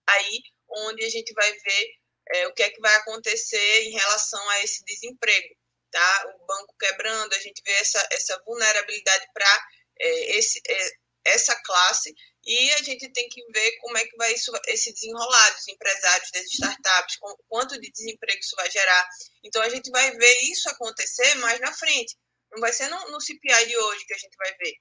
aí, 0.07 0.39
onde 0.69 1.05
a 1.05 1.09
gente 1.09 1.33
vai 1.33 1.51
ver 1.51 1.88
é, 2.31 2.47
o 2.47 2.53
que 2.53 2.63
é 2.63 2.69
que 2.69 2.79
vai 2.79 2.95
acontecer 2.95 3.83
em 3.83 3.91
relação 3.91 4.49
a 4.49 4.63
esse 4.63 4.83
desemprego 4.85 5.59
tá? 5.91 6.34
O 6.36 6.46
banco 6.46 6.75
quebrando, 6.79 7.34
a 7.34 7.39
gente 7.39 7.62
vê 7.65 7.72
essa, 7.74 8.08
essa 8.12 8.41
vulnerabilidade 8.46 9.27
para 9.34 9.67
é, 10.00 10.38
esse, 10.38 10.62
é, 10.67 10.91
essa 11.25 11.55
classe 11.63 12.13
e 12.46 12.72
a 12.74 12.81
gente 12.84 13.12
tem 13.12 13.27
que 13.29 13.46
ver 13.51 13.77
como 13.79 13.98
é 13.98 14.05
que 14.05 14.15
vai 14.17 14.34
isso, 14.34 14.51
esse 14.67 14.93
desenrolar 14.93 15.50
dos 15.51 15.67
empresários 15.67 16.31
das 16.31 16.46
startups, 16.46 17.17
com, 17.17 17.36
quanto 17.48 17.79
de 17.79 17.91
desemprego 17.91 18.39
isso 18.39 18.55
vai 18.55 18.69
gerar. 18.72 19.08
Então 19.43 19.62
a 19.62 19.69
gente 19.69 19.89
vai 19.91 20.10
ver 20.12 20.39
isso 20.43 20.69
acontecer 20.69 21.36
mais 21.36 21.60
na 21.60 21.74
frente. 21.74 22.17
Não 22.51 22.60
vai 22.60 22.74
ser 22.74 22.88
no, 22.88 23.12
no 23.12 23.22
CPI 23.22 23.67
de 23.67 23.77
hoje 23.77 24.05
que 24.05 24.13
a 24.13 24.17
gente 24.17 24.36
vai 24.38 24.53
ver. 24.55 24.74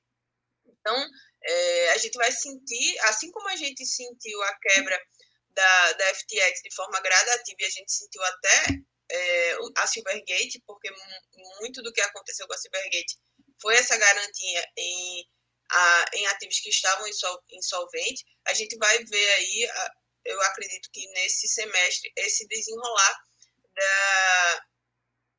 Então 0.66 1.06
é, 1.42 1.90
a 1.90 1.98
gente 1.98 2.14
vai 2.14 2.30
sentir, 2.32 2.98
assim 3.00 3.30
como 3.30 3.48
a 3.48 3.56
gente 3.56 3.84
sentiu 3.84 4.42
a 4.44 4.58
quebra 4.60 5.00
da, 5.50 5.92
da 5.92 6.14
FTX 6.14 6.60
de 6.62 6.74
forma 6.74 7.00
gradativa 7.00 7.56
e 7.60 7.64
a 7.64 7.70
gente 7.70 7.92
sentiu 7.92 8.22
até 8.22 8.66
é, 9.10 9.56
a 9.76 9.86
Silvergate, 9.86 10.62
porque 10.66 10.90
muito 11.60 11.82
do 11.82 11.92
que 11.92 12.00
aconteceu 12.00 12.46
com 12.46 12.54
a 12.54 12.58
Silvergate 12.58 13.16
foi 13.60 13.74
essa 13.76 13.96
garantia 13.96 14.72
em, 14.76 15.28
a, 15.70 16.04
em 16.14 16.26
ativos 16.28 16.60
que 16.60 16.70
estavam 16.70 17.06
insolventes. 17.50 18.24
A 18.46 18.54
gente 18.54 18.76
vai 18.76 19.04
ver 19.04 19.34
aí, 19.34 19.68
eu 20.24 20.40
acredito 20.42 20.90
que 20.92 21.06
nesse 21.12 21.48
semestre, 21.48 22.12
esse 22.16 22.46
desenrolar 22.46 23.24
da, 23.74 24.66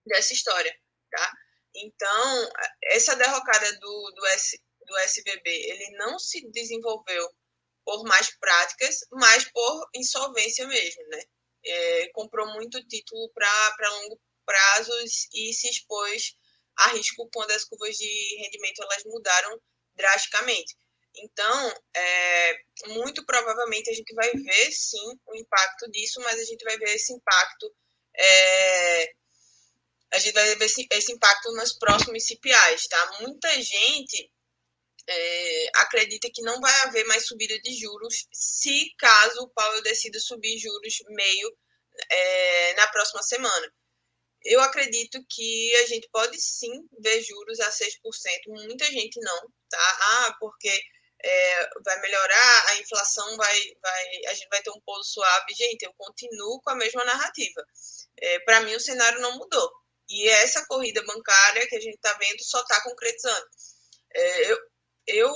dessa 0.08 0.34
história, 0.34 0.76
tá? 1.12 1.32
Então, 1.76 2.52
essa 2.84 3.16
derrocada 3.16 3.72
do, 3.80 4.12
do, 4.16 4.26
S, 4.28 4.60
do 4.86 4.98
SVB, 5.00 5.50
ele 5.50 5.98
não 5.98 6.18
se 6.18 6.50
desenvolveu 6.52 7.30
por 7.86 8.04
mais 8.04 8.30
práticas, 8.38 9.00
mas 9.12 9.50
por 9.52 9.90
insolvência 9.96 10.68
mesmo, 10.68 11.08
né? 11.10 11.24
É, 11.66 12.10
comprou 12.14 12.48
muito 12.54 12.84
título 12.88 13.30
para 13.34 13.90
longo 13.90 14.20
prazo 14.46 14.92
e 15.34 15.54
se 15.54 15.70
expôs 15.70 16.36
a 16.78 16.88
risco 16.90 17.30
quando 17.34 17.52
as 17.52 17.64
curvas 17.66 17.96
de 17.96 18.38
rendimento 18.42 18.82
elas 18.82 19.04
mudaram 19.06 19.62
drasticamente. 19.96 20.76
Então, 21.16 21.74
é, 21.96 22.60
muito 22.88 23.26
provavelmente 23.26 23.90
a 23.90 23.94
gente 23.94 24.14
vai 24.14 24.32
ver 24.32 24.72
sim 24.72 25.20
o 25.28 25.36
impacto 25.36 25.90
disso, 25.92 26.20
mas 26.22 26.40
a 26.40 26.44
gente 26.44 26.64
vai 26.64 26.78
ver 26.78 26.96
esse 26.96 27.12
impacto, 27.14 27.76
é, 28.16 29.14
a 30.12 30.20
gente 30.20 30.34
vai 30.34 30.56
ver 30.56 30.66
esse, 30.66 30.88
esse 30.92 31.12
impacto 31.12 31.52
nos 31.54 31.78
próximos 31.78 32.26
CPIs, 32.26 32.88
tá? 32.88 33.18
Muita 33.22 33.50
gente 33.62 34.32
é, 35.10 35.66
acredita 35.76 36.30
que 36.32 36.42
não 36.44 36.60
vai 36.62 36.74
haver 36.82 37.04
mais 37.06 37.26
subida 37.26 37.60
de 37.62 37.76
juros 37.76 38.28
se 38.32 38.94
caso 38.98 39.42
o 39.42 39.50
Powell 39.50 39.82
decida 39.82 40.20
subir 40.20 40.58
juros 40.60 40.96
meio 41.10 41.58
é, 42.12 42.74
na 42.76 42.88
próxima 42.88 43.24
semana. 43.24 43.74
Eu 44.46 44.62
acredito 44.62 45.20
que 45.30 45.76
a 45.78 45.88
gente 45.88 46.08
pode 46.12 46.40
sim 46.40 46.72
ver 47.02 47.22
juros 47.24 47.60
a 47.60 47.72
6%, 47.72 47.92
muita 48.48 48.86
gente 48.86 49.20
não, 49.20 49.42
tá? 49.70 49.98
Ah, 50.02 50.36
porque 50.40 50.72
é, 51.22 51.70
vai 51.84 52.00
melhorar, 52.00 52.66
a 52.70 52.76
inflação 52.78 53.36
vai, 53.36 53.60
vai, 53.82 54.26
a 54.28 54.34
gente 54.34 54.48
vai 54.50 54.62
ter 54.62 54.72
um 54.72 54.82
pouso 54.86 55.12
suave. 55.12 55.54
Gente, 55.54 55.84
eu 55.84 55.94
continuo 55.98 56.62
com 56.62 56.70
a 56.70 56.76
mesma 56.76 57.04
narrativa. 57.04 57.66
É, 58.18 58.40
Para 58.42 58.62
mim, 58.62 58.76
o 58.76 58.80
cenário 58.80 59.20
não 59.20 59.38
mudou. 59.38 59.72
E 60.10 60.30
essa 60.30 60.66
corrida 60.68 61.04
bancária 61.04 61.68
que 61.68 61.76
a 61.76 61.82
gente 61.82 61.96
está 61.96 62.14
vendo 62.14 62.42
só 62.44 62.62
está 62.62 62.82
concretizando. 62.84 63.48
É, 64.14 64.52
eu, 64.52 64.58
eu, 65.10 65.34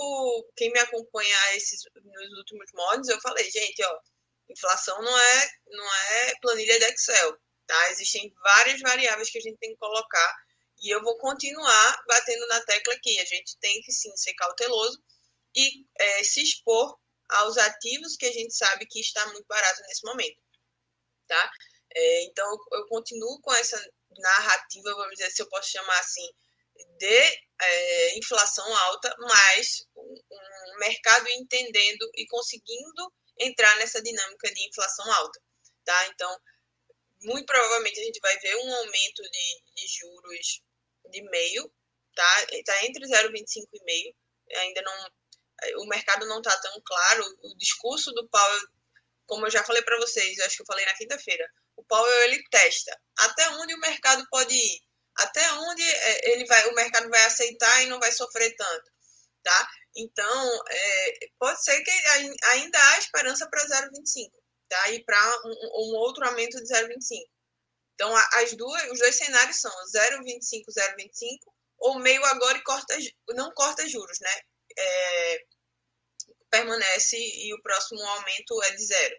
quem 0.55 0.71
me 0.71 0.79
acompanha 0.79 1.37
esses, 1.55 1.81
nos 1.95 2.37
últimos 2.37 2.71
modos, 2.73 3.09
eu 3.09 3.19
falei, 3.21 3.49
gente, 3.49 3.83
ó, 3.83 3.99
inflação 4.49 5.01
não 5.01 5.17
é, 5.17 5.51
não 5.67 5.93
é 5.95 6.35
planilha 6.41 6.79
de 6.79 6.85
Excel, 6.85 7.37
tá? 7.65 7.91
Existem 7.91 8.33
várias 8.43 8.79
variáveis 8.81 9.29
que 9.29 9.37
a 9.37 9.41
gente 9.41 9.57
tem 9.57 9.71
que 9.71 9.79
colocar 9.79 10.35
e 10.81 10.93
eu 10.93 11.01
vou 11.01 11.17
continuar 11.17 12.03
batendo 12.07 12.45
na 12.47 12.61
tecla 12.65 12.93
aqui. 12.93 13.17
A 13.19 13.25
gente 13.25 13.57
tem 13.59 13.81
que 13.81 13.91
sim 13.91 14.15
ser 14.17 14.33
cauteloso 14.33 15.01
e 15.55 15.85
é, 15.97 16.23
se 16.23 16.41
expor 16.41 16.97
aos 17.29 17.57
ativos 17.57 18.17
que 18.17 18.25
a 18.25 18.31
gente 18.31 18.53
sabe 18.53 18.85
que 18.85 18.99
está 18.99 19.25
muito 19.27 19.45
barato 19.47 19.81
nesse 19.83 20.05
momento, 20.05 20.37
tá? 21.27 21.51
É, 21.95 22.23
então 22.23 22.57
eu 22.73 22.87
continuo 22.87 23.39
com 23.41 23.53
essa 23.53 23.81
narrativa, 24.17 24.93
vamos 24.95 25.15
dizer, 25.15 25.31
se 25.31 25.41
eu 25.41 25.49
posso 25.49 25.69
chamar 25.69 25.99
assim, 25.99 26.27
de 26.97 27.43
é, 27.61 28.17
inflação 28.17 28.65
alta, 28.75 29.15
mas 29.19 29.85
um, 29.95 30.13
um, 30.31 30.79
mercado 30.79 31.27
entendendo 31.29 32.09
e 32.15 32.25
conseguindo 32.27 33.13
entrar 33.39 33.75
nessa 33.77 34.01
dinâmica 34.01 34.53
de 34.53 34.67
inflação 34.67 35.11
alta, 35.11 35.39
tá? 35.85 36.07
Então, 36.07 36.39
muito 37.23 37.45
provavelmente 37.45 37.99
a 37.99 38.03
gente 38.03 38.19
vai 38.19 38.37
ver 38.39 38.55
um 38.57 38.75
aumento 38.75 39.23
de, 39.23 39.63
de 39.75 39.87
juros 39.87 40.61
de 41.09 41.21
meio, 41.29 41.71
tá? 42.15 42.45
Está 42.51 42.85
entre 42.85 43.05
0,25 43.05 43.67
e 43.73 43.83
meio, 43.83 44.15
ainda 44.55 44.81
não, 44.81 45.11
o 45.83 45.87
mercado 45.87 46.25
não 46.25 46.39
está 46.39 46.55
tão 46.59 46.81
claro, 46.85 47.23
o 47.43 47.57
discurso 47.57 48.11
do 48.11 48.27
Powell, 48.29 48.67
como 49.25 49.45
eu 49.45 49.51
já 49.51 49.63
falei 49.63 49.81
para 49.81 49.97
vocês, 49.97 50.39
acho 50.39 50.57
que 50.57 50.61
eu 50.61 50.67
falei 50.67 50.85
na 50.85 50.95
quinta-feira, 50.95 51.49
o 51.75 51.83
Powell 51.83 52.23
ele 52.23 52.43
testa 52.49 52.99
até 53.17 53.49
onde 53.51 53.73
o 53.73 53.79
mercado 53.79 54.25
pode 54.29 54.53
ir 54.53 54.81
até 55.17 55.51
onde 55.53 55.83
é, 55.83 56.31
ele 56.31 56.45
vai, 56.45 56.67
o 56.67 56.75
mercado 56.75 57.09
vai 57.09 57.23
aceitar 57.25 57.83
e 57.83 57.87
não 57.87 57.99
vai 57.99 58.11
sofrer 58.11 58.55
tanto, 58.55 58.91
tá? 59.43 59.69
Então, 59.95 60.63
é, 60.69 61.19
pode 61.37 61.63
ser 61.63 61.81
que 61.81 61.91
ainda 62.51 62.79
há 62.79 62.97
esperança 62.97 63.47
para 63.49 63.63
0,25, 63.65 64.31
tá? 64.67 64.89
E 64.89 65.03
para 65.03 65.41
um, 65.45 65.51
um, 65.51 65.95
outro 65.97 66.25
aumento 66.25 66.57
de 66.57 66.73
0,25. 66.73 66.97
Então, 67.93 68.15
as 68.15 68.53
duas, 68.53 68.91
os 68.91 68.99
dois 68.99 69.15
cenários 69.15 69.59
são 69.59 69.71
0,25, 69.71 70.63
0,25, 70.97 71.37
ou 71.77 71.99
meio 71.99 72.23
agora 72.25 72.57
e 72.57 72.63
corta, 72.63 72.97
não 73.29 73.51
corta 73.53 73.87
juros, 73.87 74.19
né? 74.19 74.41
É, 74.75 75.45
permanece 76.49 77.17
e 77.17 77.53
o 77.53 77.61
próximo 77.61 78.01
aumento 78.01 78.63
é 78.63 78.71
de 78.71 78.85
zero. 78.85 79.15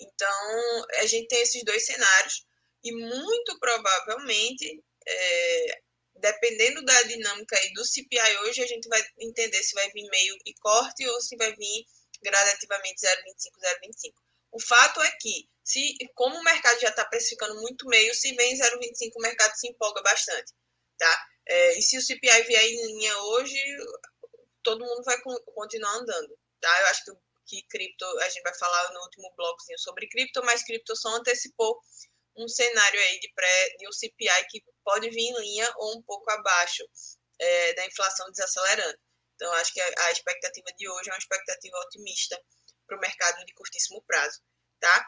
Então, 0.00 0.86
a 0.98 1.06
gente 1.06 1.28
tem 1.28 1.42
esses 1.42 1.62
dois 1.64 1.84
cenários 1.84 2.46
e 2.84 2.92
muito 2.92 3.58
provavelmente, 3.58 4.82
é, 5.08 5.82
dependendo 6.16 6.84
da 6.84 7.02
dinâmica 7.02 7.56
aí 7.58 7.72
do 7.72 7.84
CPI 7.84 8.38
hoje, 8.42 8.62
a 8.62 8.66
gente 8.66 8.88
vai 8.88 9.04
entender 9.18 9.62
se 9.62 9.74
vai 9.74 9.90
vir 9.90 10.08
meio 10.10 10.36
e 10.44 10.54
corte 10.54 11.06
ou 11.06 11.20
se 11.20 11.36
vai 11.36 11.54
vir 11.54 11.86
gradativamente 12.22 13.00
0,25, 13.00 13.12
0,25. 13.82 14.12
O 14.50 14.60
fato 14.60 15.00
é 15.02 15.10
que, 15.20 15.48
se, 15.62 15.96
como 16.14 16.36
o 16.36 16.44
mercado 16.44 16.80
já 16.80 16.88
está 16.88 17.04
precificando 17.04 17.60
muito 17.60 17.86
meio, 17.86 18.14
se 18.14 18.34
vem 18.34 18.56
0,25, 18.56 19.12
o 19.16 19.20
mercado 19.20 19.54
se 19.54 19.68
empolga 19.68 20.02
bastante. 20.02 20.52
Tá? 20.96 21.26
É, 21.46 21.78
e 21.78 21.82
se 21.82 21.96
o 21.96 22.02
CPI 22.02 22.42
vier 22.42 22.64
em 22.64 22.86
linha 22.86 23.16
hoje, 23.18 23.62
todo 24.62 24.84
mundo 24.84 25.02
vai 25.04 25.20
continuar 25.54 25.94
andando. 25.94 26.36
Tá? 26.60 26.80
Eu 26.80 26.86
acho 26.88 27.04
que, 27.04 27.12
que 27.46 27.68
cripto, 27.68 28.04
a 28.20 28.28
gente 28.28 28.42
vai 28.42 28.54
falar 28.58 28.92
no 28.92 29.00
último 29.00 29.32
blocozinho 29.36 29.78
sobre 29.78 30.08
cripto, 30.08 30.42
mas 30.44 30.64
cripto 30.64 30.96
só 30.96 31.08
antecipou 31.10 31.78
um 32.38 32.48
cenário 32.48 33.00
aí 33.00 33.20
de, 33.20 33.32
pré, 33.32 33.76
de 33.78 33.88
um 33.88 33.92
CPI 33.92 34.46
que 34.48 34.62
pode 34.84 35.10
vir 35.10 35.28
em 35.28 35.40
linha 35.40 35.72
ou 35.76 35.98
um 35.98 36.02
pouco 36.02 36.30
abaixo 36.30 36.84
é, 37.38 37.74
da 37.74 37.86
inflação 37.86 38.30
desacelerando. 38.30 38.98
Então, 39.34 39.52
acho 39.54 39.72
que 39.72 39.80
a, 39.80 40.12
expectativa 40.12 40.66
de 40.76 40.88
hoje 40.88 41.10
é 41.10 41.12
uma 41.12 41.18
expectativa 41.18 41.76
otimista 41.78 42.40
para 42.86 42.96
o 42.96 43.00
mercado 43.00 43.44
de 43.44 43.54
curtíssimo 43.54 44.02
prazo, 44.02 44.40
tá? 44.80 45.06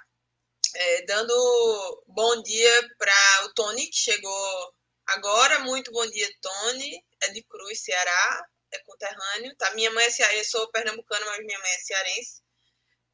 É, 0.75 1.03
dando 1.07 2.05
bom 2.07 2.43
dia 2.43 2.89
para 2.97 3.45
o 3.47 3.55
Tony, 3.55 3.89
que 3.89 3.97
chegou 3.97 4.75
agora. 5.07 5.59
Muito 5.61 5.91
bom 5.91 6.07
dia, 6.07 6.29
Tony. 6.41 7.05
É 7.23 7.29
de 7.31 7.43
Cruz, 7.43 7.83
Ceará, 7.83 8.47
é 8.73 8.79
conterrâneo, 8.81 9.55
tá? 9.57 9.73
Minha 9.73 9.91
mãe 9.91 10.05
é 10.05 10.11
cearense, 10.11 10.39
eu 10.39 10.61
sou 10.61 10.71
pernambucana, 10.71 11.27
mas 11.27 11.45
minha 11.45 11.59
mãe 11.59 11.73
é 11.73 11.79
cearense. 11.79 12.43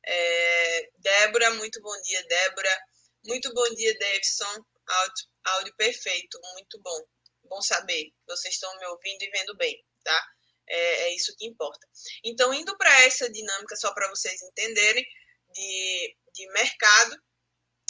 É, 0.04 0.90
Débora, 0.98 1.50
muito 1.54 1.80
bom 1.80 2.00
dia, 2.02 2.22
Débora. 2.26 2.78
Muito 3.26 3.52
bom 3.52 3.68
dia, 3.74 3.98
Davidson. 3.98 4.64
Áudio, 4.86 5.26
áudio 5.44 5.74
perfeito, 5.76 6.38
muito 6.54 6.80
bom. 6.80 7.00
Bom 7.44 7.60
saber. 7.60 8.12
Vocês 8.26 8.54
estão 8.54 8.72
me 8.78 8.86
ouvindo 8.86 9.22
e 9.22 9.30
vendo 9.30 9.56
bem, 9.56 9.84
tá? 10.04 10.26
É, 10.68 10.78
é 11.02 11.14
isso 11.14 11.34
que 11.36 11.46
importa. 11.46 11.86
Então, 12.24 12.54
indo 12.54 12.76
para 12.76 13.02
essa 13.02 13.30
dinâmica, 13.30 13.74
só 13.76 13.92
para 13.92 14.08
vocês 14.10 14.40
entenderem, 14.42 15.04
de, 15.52 16.16
de 16.34 16.48
mercado, 16.52 17.16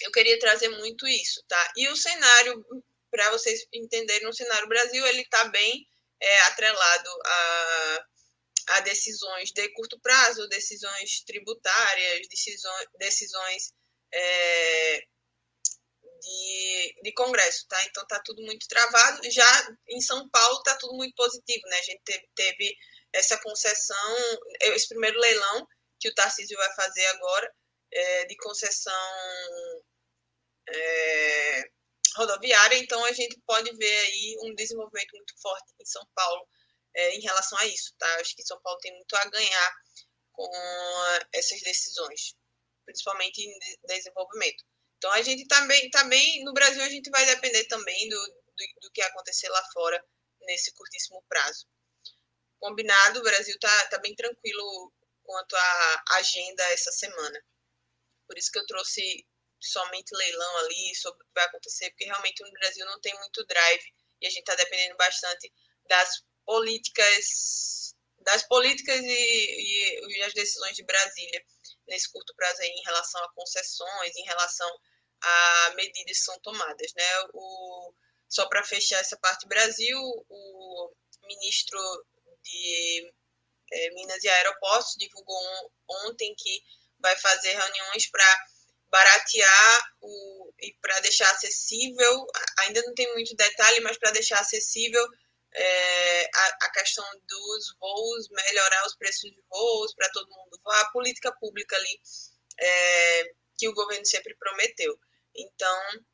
eu 0.00 0.11
queria 0.11 0.38
trazer 0.38 0.69
muito 0.69 1.07
isso, 1.07 1.43
tá? 1.47 1.73
E 1.76 1.88
o 1.88 1.97
cenário, 1.97 2.64
para 3.11 3.31
vocês 3.31 3.66
entenderem, 3.75 4.28
o 4.28 4.33
cenário 4.33 4.69
Brasil, 4.69 5.07
ele 5.07 5.23
está 5.23 5.45
bem 5.49 5.87
é, 6.21 6.38
atrelado 6.40 7.11
a, 7.25 8.07
a 8.69 8.81
decisões 8.81 9.52
de 9.52 9.69
curto 9.75 9.99
prazo, 10.00 10.49
decisões 10.49 11.21
tributárias, 11.26 12.26
decisões, 12.28 12.87
decisões 12.99 13.75
é, 14.13 15.06
de, 16.21 16.95
de 17.02 17.13
Congresso, 17.15 17.67
tá? 17.69 17.85
Então 17.87 18.07
tá 18.07 18.21
tudo 18.25 18.43
muito 18.43 18.67
travado. 18.69 19.31
Já 19.31 19.76
em 19.89 20.00
São 20.00 20.29
Paulo 20.31 20.63
tá 20.63 20.76
tudo 20.76 20.95
muito 20.95 21.15
positivo, 21.15 21.63
né? 21.69 21.79
A 21.79 21.83
gente 21.83 22.02
teve, 22.05 22.29
teve 22.35 22.76
essa 23.13 23.41
concessão, 23.43 24.17
esse 24.61 24.89
primeiro 24.89 25.19
leilão 25.19 25.67
que 26.00 26.09
o 26.09 26.15
Tarcísio 26.15 26.57
vai 26.57 26.75
fazer 26.75 27.07
agora, 27.07 27.55
é, 27.93 28.25
de 28.26 28.37
concessão 28.37 28.93
é, 30.69 31.71
rodoviária, 32.17 32.76
então 32.76 33.02
a 33.05 33.13
gente 33.13 33.41
pode 33.47 33.75
ver 33.76 33.99
aí 33.99 34.37
um 34.43 34.55
desenvolvimento 34.55 35.13
muito 35.13 35.35
forte 35.41 35.73
em 35.81 35.87
São 35.87 36.02
Paulo 36.15 36.47
é, 36.95 37.15
em 37.17 37.21
relação 37.21 37.59
a 37.59 37.67
isso, 37.67 37.95
tá? 37.99 38.15
Acho 38.17 38.35
que 38.35 38.47
São 38.47 38.61
Paulo 38.63 38.79
tem 38.81 38.93
muito 38.93 39.15
a 39.17 39.25
ganhar 39.31 39.75
com 40.33 40.50
essas 41.33 41.61
decisões, 41.61 42.35
principalmente 42.85 43.39
em 43.41 43.59
desenvolvimento. 43.87 44.65
Então 44.97 45.13
a 45.13 45.23
gente 45.23 45.47
também, 45.47 45.91
também 45.91 46.45
no 46.45 46.52
Brasil 46.52 46.82
a 46.82 46.89
gente 46.89 47.11
vai 47.11 47.25
depender 47.26 47.65
também 47.65 48.09
do, 48.09 48.17
do, 48.17 48.80
do 48.82 48.91
que 48.93 49.02
acontecer 49.02 49.49
lá 49.49 49.63
fora 49.73 50.02
nesse 50.43 50.73
curtíssimo 50.73 51.23
prazo. 51.28 51.67
Combinado, 52.59 53.21
o 53.21 53.23
Brasil 53.23 53.54
está 53.54 53.87
tá 53.89 53.99
bem 53.99 54.15
tranquilo 54.15 54.93
quanto 55.23 55.54
à 55.54 56.04
agenda 56.13 56.63
essa 56.73 56.91
semana. 56.93 57.45
Por 58.26 58.39
isso 58.39 58.50
que 58.50 58.59
eu 58.59 58.67
trouxe 58.67 59.26
somente 59.61 60.15
leilão 60.15 60.56
ali 60.59 60.95
sobre 60.95 61.23
o 61.23 61.26
que 61.26 61.35
vai 61.35 61.45
acontecer, 61.45 61.91
porque 61.91 62.04
realmente 62.04 62.43
no 62.43 62.52
Brasil 62.52 62.87
não 62.87 63.00
tem 63.00 63.15
muito 63.19 63.45
drive 63.47 63.95
e 64.21 64.26
a 64.26 64.30
gente 64.30 64.41
está 64.41 64.54
dependendo 64.54 64.97
bastante 64.97 65.52
das 65.89 66.23
políticas, 66.45 67.95
das 68.21 68.43
políticas 68.45 69.00
e, 69.00 69.06
e, 69.06 70.19
e 70.19 70.23
as 70.23 70.32
decisões 70.32 70.76
de 70.76 70.85
Brasília 70.85 71.45
nesse 71.89 72.11
curto 72.13 72.35
prazo 72.35 72.61
aí 72.63 72.69
em 72.69 72.83
relação 72.85 73.23
a 73.25 73.33
concessões, 73.33 74.17
em 74.17 74.25
relação 74.25 74.71
a 75.21 75.73
medidas 75.77 76.19
que 76.19 76.25
são 76.25 76.39
tomadas. 76.41 76.93
Né? 76.95 77.05
O, 77.33 77.95
só 78.29 78.47
para 78.49 78.65
fechar 78.65 79.01
essa 79.01 79.17
parte 79.19 79.47
Brasil, 79.47 79.99
o 80.29 80.93
ministro 81.27 81.79
de 82.43 83.13
é, 83.73 83.91
Minas 83.91 84.23
e 84.23 84.29
Aeroportos 84.29 84.95
divulgou 84.99 85.73
ontem 86.07 86.35
que 86.37 86.63
vai 87.01 87.17
fazer 87.17 87.53
reuniões 87.53 88.09
para 88.11 88.47
baratear 88.89 89.93
o, 90.01 90.53
e 90.61 90.73
para 90.81 91.01
deixar 91.01 91.31
acessível, 91.31 92.27
ainda 92.61 92.83
não 92.83 92.95
tem 92.95 93.13
muito 93.13 93.35
detalhe, 93.35 93.81
mas 93.81 93.99
para 93.99 94.13
deixar 94.13 94.41
acessível 94.41 95.05
é, 95.56 96.30
a, 96.34 96.47
a, 96.66 96.71
questão 96.71 97.04
dos 97.26 97.76
voos, 97.80 98.28
melhorar 98.28 98.86
os 98.86 98.95
preços 98.97 99.30
de 99.30 99.42
voos 99.49 99.95
para 99.95 100.10
todo 100.10 100.28
mundo 100.28 100.60
a 100.66 100.90
política 100.90 101.32
pública 101.40 101.76
ali 101.76 102.00
é, 102.58 103.34
que 103.58 103.69
o 103.69 103.75
governo 103.75 104.04
sempre 104.04 104.34
prometeu. 104.36 104.99
Então, 105.34 106.04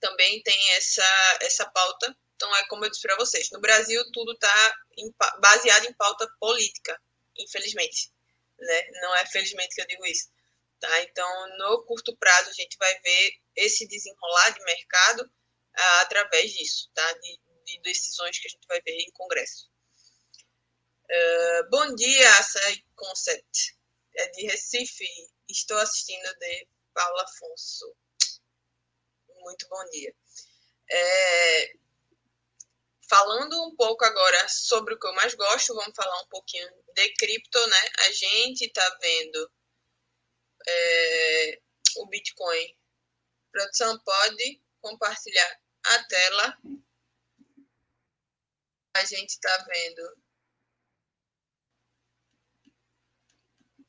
também 0.00 0.42
tem 0.42 0.72
essa, 0.74 1.38
essa 1.40 1.70
pauta. 1.70 2.16
Então, 2.34 2.54
é 2.56 2.66
como 2.68 2.84
eu 2.84 2.90
disse 2.90 3.02
para 3.02 3.16
vocês, 3.16 3.50
no 3.50 3.60
Brasil 3.60 4.00
tudo 4.12 4.32
está 4.32 4.74
baseado 5.40 5.86
em 5.86 5.94
pauta 5.94 6.28
política, 6.38 7.00
infelizmente. 7.36 8.12
Né? 8.58 8.90
Não 9.00 9.16
é 9.16 9.26
felizmente 9.26 9.74
que 9.74 9.80
eu 9.80 9.86
digo 9.86 10.06
isso. 10.06 10.28
Tá? 10.78 11.02
Então, 11.02 11.58
no 11.58 11.82
curto 11.84 12.16
prazo, 12.16 12.50
a 12.50 12.52
gente 12.52 12.76
vai 12.78 13.00
ver 13.00 13.32
esse 13.56 13.88
desenrolar 13.88 14.50
de 14.50 14.62
mercado 14.62 15.30
ah, 15.74 16.00
através 16.02 16.52
disso, 16.52 16.90
tá? 16.94 17.12
De, 17.14 17.40
de 17.66 17.80
decisões 17.80 18.38
que 18.38 18.46
a 18.46 18.50
gente 18.50 18.66
vai 18.66 18.80
ver 18.80 18.96
em 18.98 19.10
congresso. 19.12 19.68
Uh, 21.04 21.70
bom 21.70 21.94
dia, 21.94 22.38
Açaí 22.38 22.84
Concept. 22.94 23.76
É 24.16 24.28
de 24.30 24.46
Recife. 24.46 25.06
Estou 25.48 25.76
assistindo 25.78 26.32
de 26.38 26.68
Paula 26.94 27.22
Afonso. 27.22 27.96
Muito 29.40 29.68
bom 29.68 29.84
dia. 29.90 30.14
É, 30.90 31.72
falando 33.08 33.64
um 33.66 33.76
pouco 33.76 34.04
agora 34.04 34.48
sobre 34.48 34.94
o 34.94 34.98
que 34.98 35.06
eu 35.06 35.14
mais 35.14 35.34
gosto, 35.34 35.74
vamos 35.74 35.94
falar 35.94 36.22
um 36.22 36.28
pouquinho 36.28 36.68
de 36.94 37.14
cripto, 37.14 37.66
né? 37.66 37.90
A 38.06 38.12
gente 38.12 38.64
está 38.64 38.98
vendo 39.00 39.52
é, 40.66 41.60
o 41.96 42.06
Bitcoin. 42.06 42.76
Produção 43.52 43.98
pode 44.00 44.62
compartilhar 44.80 45.60
a 45.84 46.04
tela 46.04 46.58
a 48.96 49.04
gente 49.04 49.30
está 49.30 49.56
vendo 49.68 50.22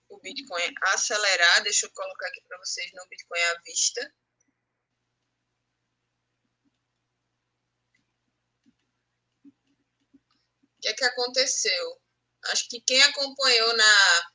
o 0.09 0.19
Bitcoin 0.19 0.73
acelerar. 0.83 1.63
Deixa 1.63 1.85
eu 1.85 1.91
colocar 1.91 2.27
aqui 2.27 2.41
para 2.47 2.57
vocês 2.59 2.91
no 2.93 3.07
Bitcoin 3.07 3.39
à 3.39 3.61
vista. 3.61 4.15
O 10.77 10.79
que 10.81 10.87
é 10.89 10.93
que 10.93 11.05
aconteceu? 11.05 12.01
Acho 12.45 12.67
que 12.69 12.81
quem 12.81 13.01
acompanhou 13.03 13.75
na 13.75 14.31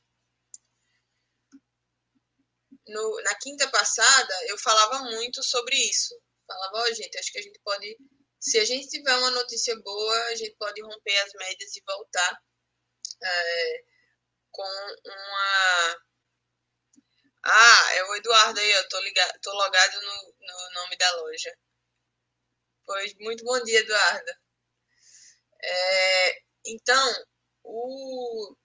no, 2.87 3.21
na 3.21 3.35
quinta 3.35 3.69
passada, 3.71 4.33
eu 4.47 4.57
falava 4.57 4.99
muito 5.11 5.41
sobre 5.43 5.75
isso. 5.75 6.19
Falava, 6.45 6.77
ó, 6.77 6.83
oh, 6.83 6.93
gente, 6.93 7.17
acho 7.17 7.31
que 7.31 7.39
a 7.39 7.41
gente 7.41 7.59
pode 7.63 7.97
se 8.43 8.59
a 8.59 8.65
gente 8.65 8.89
tiver 8.89 9.15
uma 9.15 9.31
notícia 9.31 9.73
boa, 9.79 10.23
a 10.25 10.35
gente 10.35 10.53
pode 10.57 10.81
romper 10.81 11.17
as 11.19 11.33
médias 11.33 11.75
e 11.77 11.83
voltar 11.87 12.41
é, 13.23 13.83
com 14.51 14.97
uma. 15.05 16.03
Ah, 17.45 17.93
é 17.95 18.03
o 18.03 18.15
Eduardo 18.15 18.59
aí, 18.59 18.71
eu 18.71 18.89
tô, 18.89 18.99
ligado, 18.99 19.39
tô 19.41 19.51
logado 19.53 20.01
no, 20.01 20.35
no 20.41 20.73
nome 20.73 20.97
da 20.97 21.15
loja. 21.15 21.57
Pois, 22.85 23.13
muito 23.15 23.45
bom 23.45 23.63
dia, 23.63 23.79
Eduardo. 23.79 24.31
É, 25.63 26.41
então, 26.65 27.25
o, 27.63 28.55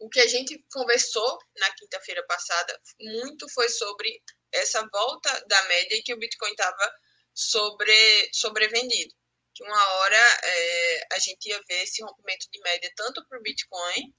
o 0.00 0.08
que 0.08 0.20
a 0.20 0.26
gente 0.26 0.60
conversou 0.72 1.38
na 1.56 1.72
quinta-feira 1.76 2.24
passada 2.26 2.80
muito 3.00 3.48
foi 3.50 3.68
sobre 3.68 4.20
essa 4.50 4.84
volta 4.92 5.44
da 5.46 5.62
média 5.68 5.96
e 5.96 6.02
que 6.02 6.14
o 6.14 6.18
Bitcoin 6.18 6.50
estava 6.50 6.92
sobre, 7.34 8.30
sobrevendido. 8.32 9.14
Que 9.54 9.64
uma 9.64 9.88
hora 9.96 10.16
é, 10.16 11.14
a 11.14 11.18
gente 11.18 11.48
ia 11.48 11.60
ver 11.68 11.82
esse 11.82 12.02
rompimento 12.02 12.48
de 12.50 12.60
média 12.60 12.92
tanto 12.96 13.26
para 13.26 13.38
o 13.38 13.42
Bitcoin 13.42 14.14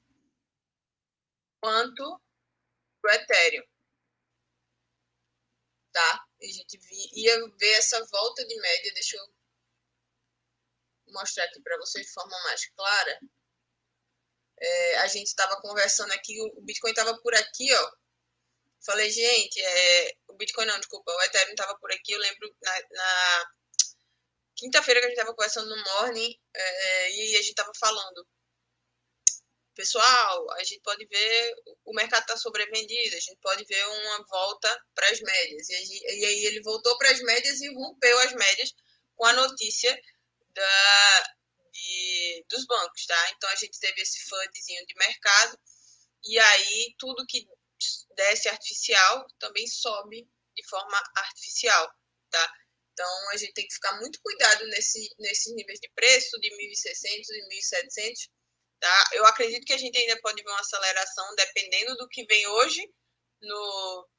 quanto 1.62 2.21
para 3.01 3.12
o 3.12 3.15
Ethereum. 3.15 3.63
Tá? 5.91 6.25
A 6.41 6.45
gente 6.45 6.80
ia 7.13 7.47
ver 7.58 7.73
essa 7.73 8.04
volta 8.06 8.45
de 8.45 8.60
média. 8.60 8.93
Deixa 8.93 9.17
eu 9.17 9.36
mostrar 11.08 11.45
aqui 11.45 11.62
para 11.62 11.78
vocês 11.78 12.06
de 12.06 12.13
forma 12.13 12.38
mais 12.43 12.65
clara. 12.71 13.19
É, 14.58 14.97
a 14.99 15.08
gente 15.08 15.28
estava 15.28 15.60
conversando 15.62 16.12
aqui, 16.13 16.39
o 16.41 16.62
Bitcoin 16.62 16.91
estava 16.91 17.19
por 17.21 17.34
aqui, 17.36 17.73
ó. 17.73 17.91
Falei, 18.86 19.10
gente, 19.10 19.60
é, 19.60 20.17
o 20.35 20.37
Bitcoin 20.37 20.65
não, 20.65 20.77
desculpa, 20.77 21.11
o 21.11 21.21
Ethereum 21.23 21.51
estava 21.51 21.77
por 21.79 21.91
aqui. 21.91 22.11
Eu 22.11 22.19
lembro 22.19 22.55
na, 22.61 22.81
na 22.91 23.45
quinta-feira 24.55 24.99
que 24.99 25.07
a 25.07 25.09
gente 25.09 25.17
estava 25.17 25.35
conversando 25.35 25.69
no 25.69 25.83
Morning 25.83 26.39
é, 26.53 27.11
e 27.11 27.35
a 27.35 27.41
gente 27.41 27.49
estava 27.49 27.71
falando 27.79 28.27
pessoal, 29.73 30.51
a 30.53 30.63
gente 30.63 30.79
pode 30.81 31.05
ver 31.05 31.55
o 31.83 31.93
mercado 31.93 32.21
está 32.21 32.37
sobrevendido, 32.37 33.15
a 33.15 33.19
gente 33.19 33.37
pode 33.41 33.65
ver 33.65 33.85
uma 33.85 34.25
volta 34.25 34.83
para 34.95 35.09
as 35.09 35.19
médias. 35.19 35.69
E, 35.69 36.19
e, 36.19 36.25
aí 36.25 36.45
ele 36.45 36.61
voltou 36.61 36.97
para 36.97 37.11
as 37.11 37.19
médias 37.21 37.59
e 37.59 37.73
rompeu 37.73 38.17
as 38.19 38.33
médias 38.33 38.73
com 39.15 39.25
a 39.25 39.33
notícia 39.33 40.01
da, 40.53 41.35
de, 41.73 42.45
dos 42.49 42.65
bancos, 42.65 43.05
tá? 43.05 43.31
Então 43.35 43.49
a 43.49 43.55
gente 43.55 43.77
teve 43.79 44.01
esse 44.01 44.19
fundzinho 44.29 44.85
de 44.85 44.95
mercado 44.95 45.59
e 46.23 46.39
aí 46.39 46.95
tudo 46.97 47.25
que 47.27 47.45
desce 48.15 48.49
artificial 48.49 49.25
também 49.39 49.67
sobe 49.67 50.27
de 50.55 50.67
forma 50.67 51.03
artificial, 51.17 51.91
tá? 52.29 52.53
Então 52.93 53.29
a 53.31 53.37
gente 53.37 53.53
tem 53.53 53.67
que 53.67 53.73
ficar 53.73 53.99
muito 53.99 54.19
cuidado 54.21 54.65
nesse, 54.67 55.09
nesses 55.19 55.53
níveis 55.53 55.79
de 55.79 55.89
preço 55.93 56.39
de 56.39 56.49
1.600 56.49 57.25
e 57.29 57.49
1.700 57.49 58.29
Tá? 58.79 59.09
Eu 59.13 59.25
acredito 59.25 59.65
que 59.65 59.73
a 59.73 59.77
gente 59.77 59.97
ainda 59.97 60.19
pode 60.21 60.43
ver 60.43 60.49
uma 60.49 60.59
aceleração 60.59 61.35
dependendo 61.35 61.95
do 61.95 62.07
que 62.07 62.25
vem 62.25 62.45
hoje 62.47 62.87
no, 63.41 64.09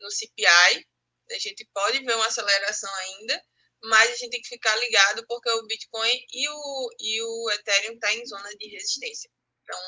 no 0.00 0.10
CPI. 0.10 0.86
A 1.30 1.38
gente 1.38 1.68
pode 1.74 1.98
ver 1.98 2.14
uma 2.14 2.26
aceleração 2.26 2.92
ainda, 2.94 3.42
mas 3.82 4.10
a 4.10 4.16
gente 4.16 4.30
tem 4.30 4.40
que 4.40 4.48
ficar 4.48 4.74
ligado 4.76 5.26
porque 5.26 5.50
o 5.50 5.66
Bitcoin 5.66 6.26
e 6.32 6.48
o, 6.48 6.90
e 7.00 7.22
o 7.22 7.50
Ethereum 7.50 7.94
estão 7.94 8.08
tá 8.08 8.14
em 8.14 8.26
zona 8.26 8.48
de 8.56 8.68
resistência. 8.68 9.30
Então, 9.62 9.78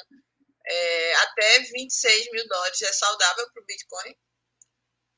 é, 0.68 1.14
até 1.16 1.61
26 1.61 2.31
mil 2.33 2.46
dólares 2.46 2.83
é 2.83 2.92
saudável 2.92 3.50
para 3.52 3.62
o 3.62 3.66
Bitcoin, 3.66 4.16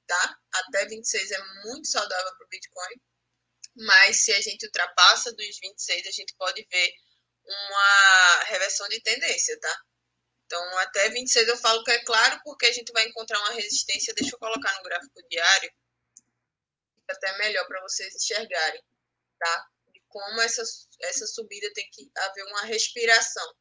tá? 0.06 0.38
Até 0.52 0.86
26 0.86 1.30
é 1.30 1.44
muito 1.64 1.88
saudável 1.88 2.36
para 2.36 2.46
o 2.46 2.48
Bitcoin, 2.48 3.00
mas 3.76 4.24
se 4.24 4.32
a 4.32 4.40
gente 4.40 4.66
ultrapassa 4.66 5.32
dos 5.32 5.58
26, 5.60 6.06
a 6.06 6.10
gente 6.10 6.34
pode 6.36 6.66
ver 6.70 6.92
uma 7.44 8.44
reversão 8.44 8.88
de 8.88 9.00
tendência, 9.02 9.58
tá? 9.60 9.82
Então, 10.46 10.78
até 10.78 11.08
26 11.10 11.48
eu 11.48 11.56
falo 11.56 11.82
que 11.84 11.92
é 11.92 12.04
claro, 12.04 12.40
porque 12.44 12.66
a 12.66 12.72
gente 12.72 12.92
vai 12.92 13.06
encontrar 13.06 13.38
uma 13.40 13.52
resistência. 13.52 14.14
Deixa 14.14 14.34
eu 14.34 14.38
colocar 14.38 14.76
no 14.76 14.82
gráfico 14.82 15.22
diário, 15.28 15.72
fica 16.96 17.12
até 17.12 17.38
melhor 17.38 17.66
para 17.66 17.80
vocês 17.82 18.14
enxergarem, 18.14 18.82
tá? 19.38 19.68
De 19.92 20.02
como 20.08 20.40
essa, 20.40 20.62
essa 21.02 21.26
subida 21.26 21.72
tem 21.72 21.88
que 21.92 22.10
haver 22.16 22.44
uma 22.46 22.62
respiração. 22.62 23.54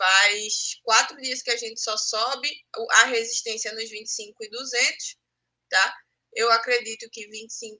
Faz 0.00 0.80
quatro 0.82 1.14
dias 1.18 1.42
que 1.42 1.50
a 1.50 1.56
gente 1.58 1.78
só 1.78 1.94
sobe 1.94 2.48
a 2.92 3.04
resistência 3.04 3.70
nos 3.74 3.90
25 3.90 4.44
e 4.44 4.48
200, 4.48 5.16
tá? 5.68 5.94
Eu 6.34 6.50
acredito 6.52 7.06
que 7.12 7.28
25 7.28 7.78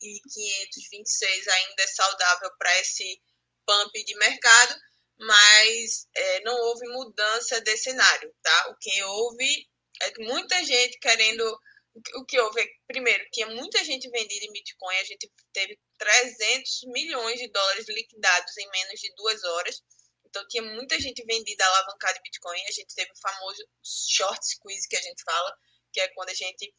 e 0.00 0.20
500, 0.28 0.88
26 0.90 1.46
ainda 1.46 1.82
é 1.84 1.86
saudável 1.86 2.50
para 2.58 2.80
esse 2.80 3.22
pump 3.64 4.04
de 4.04 4.16
mercado, 4.16 4.74
mas 5.20 6.08
é, 6.16 6.40
não 6.40 6.54
houve 6.54 6.88
mudança 6.88 7.60
de 7.60 7.76
cenário, 7.76 8.34
tá? 8.42 8.70
O 8.70 8.76
que 8.80 9.02
houve 9.04 9.68
é 10.02 10.12
muita 10.24 10.64
gente 10.64 10.98
querendo. 10.98 11.44
O 12.16 12.24
que 12.24 12.40
houve, 12.40 12.66
primeiro, 12.88 13.24
tinha 13.30 13.46
muita 13.46 13.84
gente 13.84 14.10
vendida 14.10 14.46
em 14.46 14.52
Bitcoin, 14.52 14.96
a 14.96 15.04
gente 15.04 15.30
teve 15.52 15.78
300 15.98 16.80
milhões 16.86 17.38
de 17.38 17.48
dólares 17.52 17.86
liquidados 17.86 18.56
em 18.56 18.68
menos 18.70 18.98
de 18.98 19.14
duas 19.14 19.44
horas. 19.44 19.82
Então, 20.32 20.48
tinha 20.48 20.62
muita 20.62 20.98
gente 20.98 21.22
vendida 21.26 21.62
alavancada 21.66 22.18
em 22.18 22.22
Bitcoin. 22.22 22.58
A 22.66 22.72
gente 22.72 22.94
teve 22.94 23.12
o 23.12 23.20
famoso 23.20 23.62
short 23.84 24.40
squeeze 24.42 24.88
que 24.88 24.96
a 24.96 25.02
gente 25.02 25.22
fala, 25.22 25.58
que 25.92 26.00
é 26.00 26.08
quando 26.14 26.30
a 26.30 26.34
gente 26.34 26.74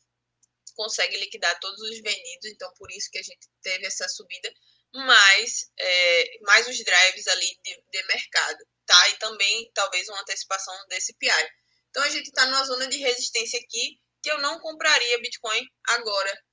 consegue 0.76 1.18
liquidar 1.18 1.60
todos 1.60 1.80
os 1.80 2.02
vendidos. 2.02 2.50
Então, 2.50 2.74
por 2.74 2.92
isso 2.92 3.12
que 3.12 3.20
a 3.20 3.22
gente 3.22 3.48
teve 3.62 3.86
essa 3.86 4.10
subida 4.10 4.52
mais, 4.92 5.72
é, 5.78 6.38
mais 6.42 6.68
os 6.68 6.84
drives 6.84 7.28
ali 7.28 7.60
de, 7.64 7.84
de, 7.92 8.08
mercado, 8.08 8.66
tá? 8.88 9.10
E 9.10 9.18
também 9.18 9.72
talvez 9.74 10.10
uma 10.10 10.22
antecipação 10.22 10.74
desse 10.88 11.14
PI. 11.14 11.52
Então 11.90 12.04
a 12.04 12.10
gente 12.10 12.28
está 12.28 12.46
numa 12.48 12.64
zona 12.64 12.88
de 12.88 12.98
resistência 12.98 13.60
aqui 13.60 14.00
que 14.22 14.32
eu 14.32 14.40
não 14.40 14.60
compraria 14.60 15.22
Bitcoin 15.22 15.68
agora, 15.90 16.44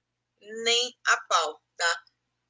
nem 0.40 0.98
a 1.06 1.16
pau, 1.28 1.62
tá? 1.76 2.02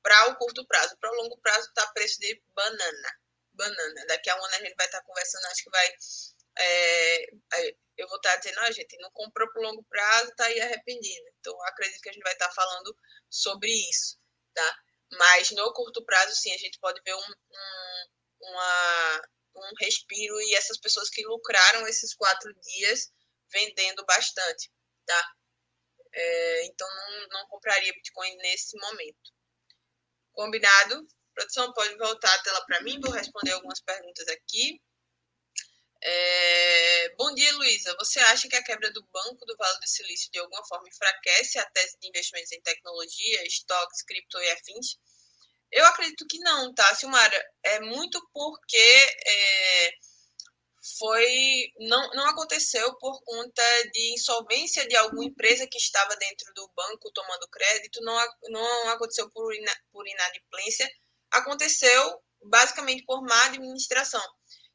Para 0.03 0.29
o 0.29 0.37
curto 0.37 0.67
prazo. 0.67 0.97
Para 0.99 1.13
o 1.13 1.23
longo 1.23 1.39
prazo 1.41 1.71
tá 1.75 1.87
preço 1.89 2.19
de 2.21 2.43
banana. 2.55 3.20
Banana. 3.61 4.07
Daqui 4.07 4.31
a 4.31 4.37
um 4.37 4.45
ano 4.45 4.55
a 4.55 4.59
gente 4.59 4.75
vai 4.77 4.87
estar 4.87 5.01
tá 5.01 5.07
conversando, 5.07 5.45
acho 5.47 5.65
que 5.65 5.71
vai. 5.71 5.95
É, 6.59 7.27
eu 7.97 8.09
vou 8.09 8.17
estar 8.17 8.33
tá 8.33 8.37
dizendo, 8.37 8.59
ah, 8.61 8.71
gente, 8.73 8.97
não 8.99 9.11
comprou 9.13 9.51
para 9.53 9.63
longo 9.63 9.85
prazo, 9.85 10.35
tá 10.37 10.47
aí 10.47 10.61
arrependido. 10.61 11.27
Então 11.39 11.55
acredito 11.67 12.01
que 12.01 12.09
a 12.09 12.13
gente 12.13 12.23
vai 12.23 12.33
estar 12.33 12.49
tá 12.49 12.55
falando 12.55 12.97
sobre 13.29 13.71
isso, 13.71 14.19
tá? 14.55 14.79
Mas 15.13 15.51
no 15.51 15.73
curto 15.75 16.05
prazo, 16.05 16.35
sim, 16.37 16.53
a 16.53 16.59
gente 16.59 16.79
pode 16.81 17.01
ver 17.03 17.15
um, 17.15 17.19
um, 17.19 18.07
uma, 18.43 19.23
um 19.57 19.73
respiro 19.81 20.41
e 20.41 20.55
essas 20.55 20.79
pessoas 20.79 21.11
que 21.11 21.25
lucraram 21.25 21.87
esses 21.87 22.15
quatro 22.15 22.53
dias 22.55 23.13
vendendo 23.53 24.05
bastante, 24.07 24.71
tá? 25.07 25.33
É, 26.13 26.67
então 26.67 26.89
não, 26.89 27.29
não 27.29 27.47
compraria 27.49 27.93
Bitcoin 27.93 28.37
nesse 28.37 28.77
momento. 28.79 29.33
Combinado? 30.33 31.07
Produção, 31.35 31.73
pode 31.73 31.97
voltar 31.97 32.35
a 32.35 32.43
tela 32.43 32.65
para 32.67 32.83
mim, 32.83 33.01
vou 33.01 33.13
responder 33.13 33.53
algumas 33.53 33.81
perguntas 33.81 34.29
aqui. 34.29 34.81
É... 36.03 37.15
Bom 37.17 37.35
dia, 37.35 37.53
Luísa. 37.57 37.95
Você 37.99 38.19
acha 38.21 38.49
que 38.49 38.57
a 38.57 38.65
quebra 38.65 38.91
do 38.93 39.07
Banco 39.13 39.45
do 39.45 39.57
Vale 39.57 39.79
do 39.79 39.89
Silício 39.89 40.31
de 40.33 40.39
alguma 40.39 40.65
forma 40.67 40.89
enfraquece 40.89 41.59
a 41.59 41.71
tese 41.71 41.99
de 42.01 42.09
investimentos 42.09 42.53
em 42.53 42.61
tecnologia, 42.63 43.47
estoques, 43.47 44.03
cripto 44.03 44.39
e 44.39 44.51
afins? 44.51 44.97
Eu 45.71 45.85
acredito 45.87 46.27
que 46.29 46.39
não, 46.39 46.75
tá, 46.75 46.95
Silmara? 46.95 47.53
É 47.63 47.81
muito 47.81 48.21
porque 48.33 48.77
é, 49.27 49.93
foi 50.99 51.73
não, 51.79 52.11
não 52.11 52.27
aconteceu 52.29 52.97
por 52.97 53.23
conta 53.23 53.63
de 53.93 54.15
insolvência 54.15 54.87
de 54.89 54.97
alguma 54.97 55.25
empresa 55.25 55.67
que 55.67 55.79
estava 55.79 56.17
dentro 56.17 56.53
do 56.55 56.69
banco 56.75 57.13
tomando 57.13 57.49
crédito, 57.49 58.01
não, 58.03 58.17
não 58.49 58.89
aconteceu 58.89 59.31
por, 59.31 59.55
ina, 59.55 59.73
por 59.93 60.07
inadimplência, 60.09 60.91
aconteceu 61.31 62.23
basicamente 62.43 63.05
por 63.05 63.23
má 63.23 63.47
administração. 63.47 64.23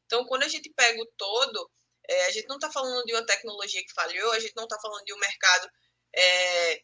Então, 0.04 0.24
quando 0.26 0.44
a 0.44 0.48
gente 0.48 0.72
pega 0.74 1.00
o 1.02 1.12
todo, 1.16 1.70
é, 2.08 2.26
a 2.26 2.30
gente 2.30 2.46
não 2.46 2.56
está 2.56 2.70
falando 2.70 3.04
de 3.04 3.12
uma 3.12 3.26
tecnologia 3.26 3.82
que 3.82 3.92
falhou, 3.92 4.32
a 4.32 4.38
gente 4.38 4.54
não 4.56 4.64
está 4.64 4.78
falando 4.80 5.04
de 5.04 5.12
um 5.12 5.18
mercado 5.18 5.68
é, 6.14 6.82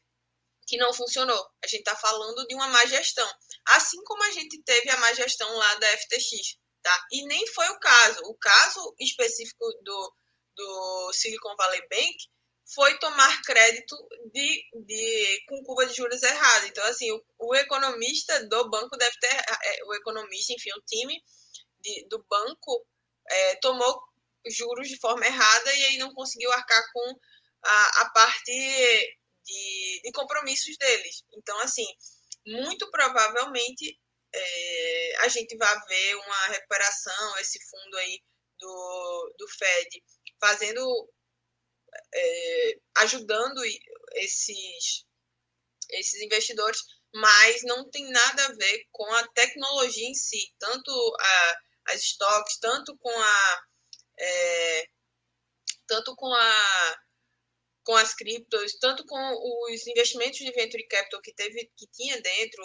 que 0.67 0.77
não 0.77 0.93
funcionou. 0.93 1.47
A 1.63 1.67
gente 1.67 1.81
está 1.81 1.97
falando 1.97 2.47
de 2.47 2.55
uma 2.55 2.69
má 2.69 2.85
gestão. 2.87 3.29
Assim 3.69 4.03
como 4.05 4.23
a 4.25 4.31
gente 4.31 4.61
teve 4.63 4.91
a 4.91 4.97
má 4.97 5.13
gestão 5.15 5.51
lá 5.55 5.75
da 5.77 5.87
FTX. 5.99 6.59
Tá? 6.83 7.07
E 7.13 7.25
nem 7.27 7.47
foi 7.49 7.69
o 7.69 7.79
caso. 7.79 8.21
O 8.25 8.37
caso 8.37 8.95
específico 8.99 9.65
do, 9.83 10.15
do 10.57 11.13
Silicon 11.13 11.55
Valley 11.57 11.83
Bank 11.89 12.17
foi 12.75 12.99
tomar 12.99 13.43
crédito 13.43 13.97
de, 14.33 14.65
de, 14.87 15.45
com 15.49 15.63
curva 15.63 15.87
de 15.87 15.95
juros 15.95 16.23
errada. 16.23 16.67
Então, 16.67 16.85
assim, 16.85 17.11
o, 17.11 17.23
o 17.39 17.55
economista 17.55 18.47
do 18.47 18.71
banco 18.71 18.97
deve 18.97 19.17
ter, 19.19 19.35
é, 19.35 19.85
o 19.85 19.95
economista, 19.95 20.53
enfim, 20.53 20.71
o 20.73 20.83
time 20.87 21.23
de, 21.81 22.07
do 22.09 22.25
banco 22.29 22.87
é, 23.31 23.57
tomou 23.57 24.03
juros 24.47 24.89
de 24.89 24.99
forma 24.99 25.27
errada 25.27 25.75
e 25.75 25.85
aí 25.85 25.99
não 25.99 26.13
conseguiu 26.15 26.51
arcar 26.53 26.83
com 26.93 27.15
a, 27.65 28.03
a 28.03 28.11
parte 28.11 28.53
de, 29.45 30.01
de 30.03 30.13
compromissos 30.13 30.77
deles. 30.77 31.25
Então, 31.35 31.59
assim, 31.61 31.87
muito 32.47 32.91
provavelmente 32.91 33.99
é, 34.35 35.17
a 35.21 35.29
gente 35.29 35.57
vai 35.57 35.87
ver 35.87 36.15
uma 36.17 36.47
recuperação, 36.49 37.39
esse 37.39 37.59
fundo 37.69 37.97
aí 37.99 38.21
do, 38.59 39.35
do 39.39 39.49
Fed 39.49 40.03
fazendo, 40.41 41.11
é, 42.15 42.79
ajudando 42.99 43.63
esses, 44.15 45.05
esses 45.91 46.21
investidores, 46.23 46.81
mas 47.15 47.63
não 47.65 47.91
tem 47.91 48.11
nada 48.11 48.47
a 48.47 48.53
ver 48.55 48.87
com 48.91 49.05
a 49.15 49.29
tecnologia 49.29 50.09
em 50.09 50.15
si, 50.15 50.53
tanto 50.59 50.91
a, 51.21 51.61
as 51.89 52.01
estoques, 52.01 52.59
tanto 52.59 52.97
com 52.99 53.11
a 53.11 53.63
é, 54.19 54.89
tanto 55.87 56.15
com 56.17 56.33
a 56.33 56.97
com 57.85 57.97
as 57.97 58.15
criptos, 58.15 58.79
tanto 58.79 59.05
com 59.05 59.19
os 59.67 59.87
investimentos 59.89 60.39
de 60.39 60.53
venture 60.53 60.87
capital 60.87 61.21
que 61.21 61.35
teve, 61.35 61.69
que 61.77 61.87
tinha 61.89 62.21
dentro, 62.21 62.63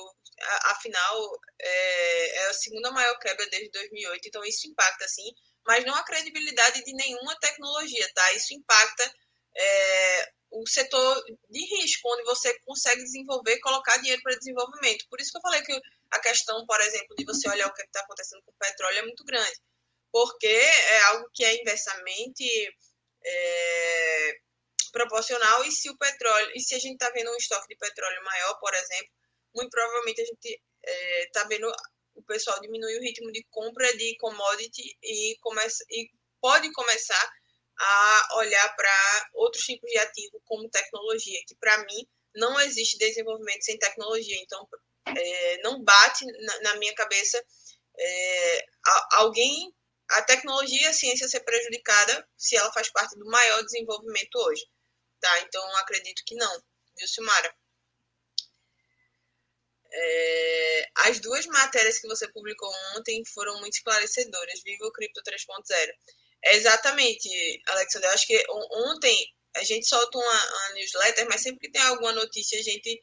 afinal 0.66 1.32
é, 1.60 2.36
é 2.36 2.48
a 2.50 2.54
segunda 2.54 2.92
maior 2.92 3.18
quebra 3.18 3.48
desde 3.50 3.72
2008, 3.72 4.28
então 4.28 4.46
isso 4.46 4.68
impacta 4.68 5.08
sim, 5.08 5.34
mas 5.68 5.86
não 5.86 5.94
a 5.96 6.04
credibilidade 6.04 6.84
de 6.84 6.94
nenhuma 6.94 7.38
tecnologia, 7.40 8.10
tá? 8.14 8.32
Isso 8.34 8.54
impacta 8.54 9.14
é, 9.56 10.32
o 10.52 10.66
setor 10.66 11.24
de 11.50 11.60
risco, 11.76 12.10
onde 12.14 12.24
você 12.24 12.58
consegue 12.62 13.04
desenvolver 13.04 13.60
colocar 13.60 13.98
dinheiro 13.98 14.22
para 14.24 14.38
desenvolvimento. 14.38 15.06
Por 15.10 15.20
isso 15.20 15.32
que 15.32 15.38
eu 15.38 15.42
falei 15.42 15.62
que 15.62 15.80
a 16.12 16.20
questão, 16.20 16.66
por 16.66 16.80
exemplo, 16.80 17.16
de 17.18 17.26
você 17.26 17.50
olhar 17.50 17.68
o 17.68 17.74
que 17.74 17.82
é 17.82 17.86
está 17.86 18.00
acontecendo 18.00 18.42
com 18.46 18.52
o 18.52 18.58
petróleo 18.58 19.00
é 19.00 19.02
muito 19.02 19.24
grande, 19.26 19.62
porque 20.12 20.48
é 20.48 21.02
algo 21.08 21.30
que 21.34 21.44
é 21.44 21.62
inversamente 21.62 22.46
é, 23.26 24.38
proporcional 24.92 25.66
e 25.66 25.72
se 25.72 25.90
o 25.90 25.98
petróleo, 25.98 26.52
e 26.56 26.62
se 26.62 26.76
a 26.76 26.80
gente 26.80 26.94
está 26.94 27.10
vendo 27.12 27.30
um 27.32 27.36
estoque 27.36 27.68
de 27.68 27.76
petróleo 27.76 28.24
maior, 28.24 28.58
por 28.60 28.74
exemplo, 28.74 29.12
muito 29.54 29.70
provavelmente 29.70 30.22
a 30.22 30.26
gente 30.26 30.62
está 31.28 31.42
é, 31.42 31.48
vendo 31.48 31.70
o 32.18 32.24
pessoal 32.24 32.60
diminuir 32.60 32.98
o 32.98 33.02
ritmo 33.02 33.32
de 33.32 33.46
compra 33.50 33.96
de 33.96 34.18
commodity 34.18 34.98
e, 35.04 35.38
começa, 35.40 35.84
e 35.90 36.10
pode 36.42 36.72
começar 36.74 37.34
a 37.80 38.28
olhar 38.38 38.76
para 38.76 39.30
outros 39.36 39.64
tipos 39.64 39.90
de 39.90 39.98
ativo 40.00 40.42
como 40.46 40.70
tecnologia, 40.70 41.40
que 41.48 41.56
para 41.56 41.78
mim 41.86 42.08
não 42.36 42.60
existe 42.62 42.98
desenvolvimento 42.98 43.64
sem 43.64 43.78
tecnologia. 43.78 44.36
Então, 44.42 44.68
é, 45.06 45.62
não 45.62 45.84
bate 45.84 46.26
na, 46.26 46.62
na 46.62 46.76
minha 46.76 46.94
cabeça 46.96 47.44
é, 48.00 48.66
alguém, 49.14 49.74
a 50.10 50.22
tecnologia, 50.24 50.90
a 50.90 50.94
ciência 50.94 51.28
ser 51.28 51.42
prejudicada 51.42 52.28
se 52.38 52.56
ela 52.56 52.72
faz 52.72 52.90
parte 52.90 53.18
do 53.18 53.26
maior 53.26 53.64
desenvolvimento 53.64 54.36
hoje. 54.36 54.66
Tá? 55.20 55.40
Então, 55.42 55.76
acredito 55.78 56.24
que 56.26 56.36
não, 56.36 56.64
viu, 56.98 57.08
Silmara? 57.08 57.56
É, 59.92 60.90
as 61.08 61.20
duas 61.20 61.46
matérias 61.46 62.00
que 62.00 62.08
você 62.08 62.28
publicou 62.32 62.72
ontem 62.96 63.24
foram 63.34 63.60
muito 63.60 63.74
esclarecedoras. 63.74 64.62
Viva 64.64 64.86
o 64.86 64.92
Cripto 64.92 65.22
3.0. 65.22 65.92
É 66.46 66.56
exatamente, 66.56 67.30
Alexandre. 67.68 68.08
Eu 68.08 68.14
acho 68.14 68.28
que 68.28 68.44
ontem 68.50 69.18
a 69.56 69.64
gente 69.64 69.88
solta 69.88 70.18
uma, 70.18 70.46
uma, 70.46 70.74
newsletter, 70.74 71.28
mas 71.28 71.42
sempre 71.42 71.60
que 71.60 71.72
tem 71.72 71.82
alguma 71.82 72.12
notícia 72.14 72.60
a 72.60 72.64
gente 72.64 73.02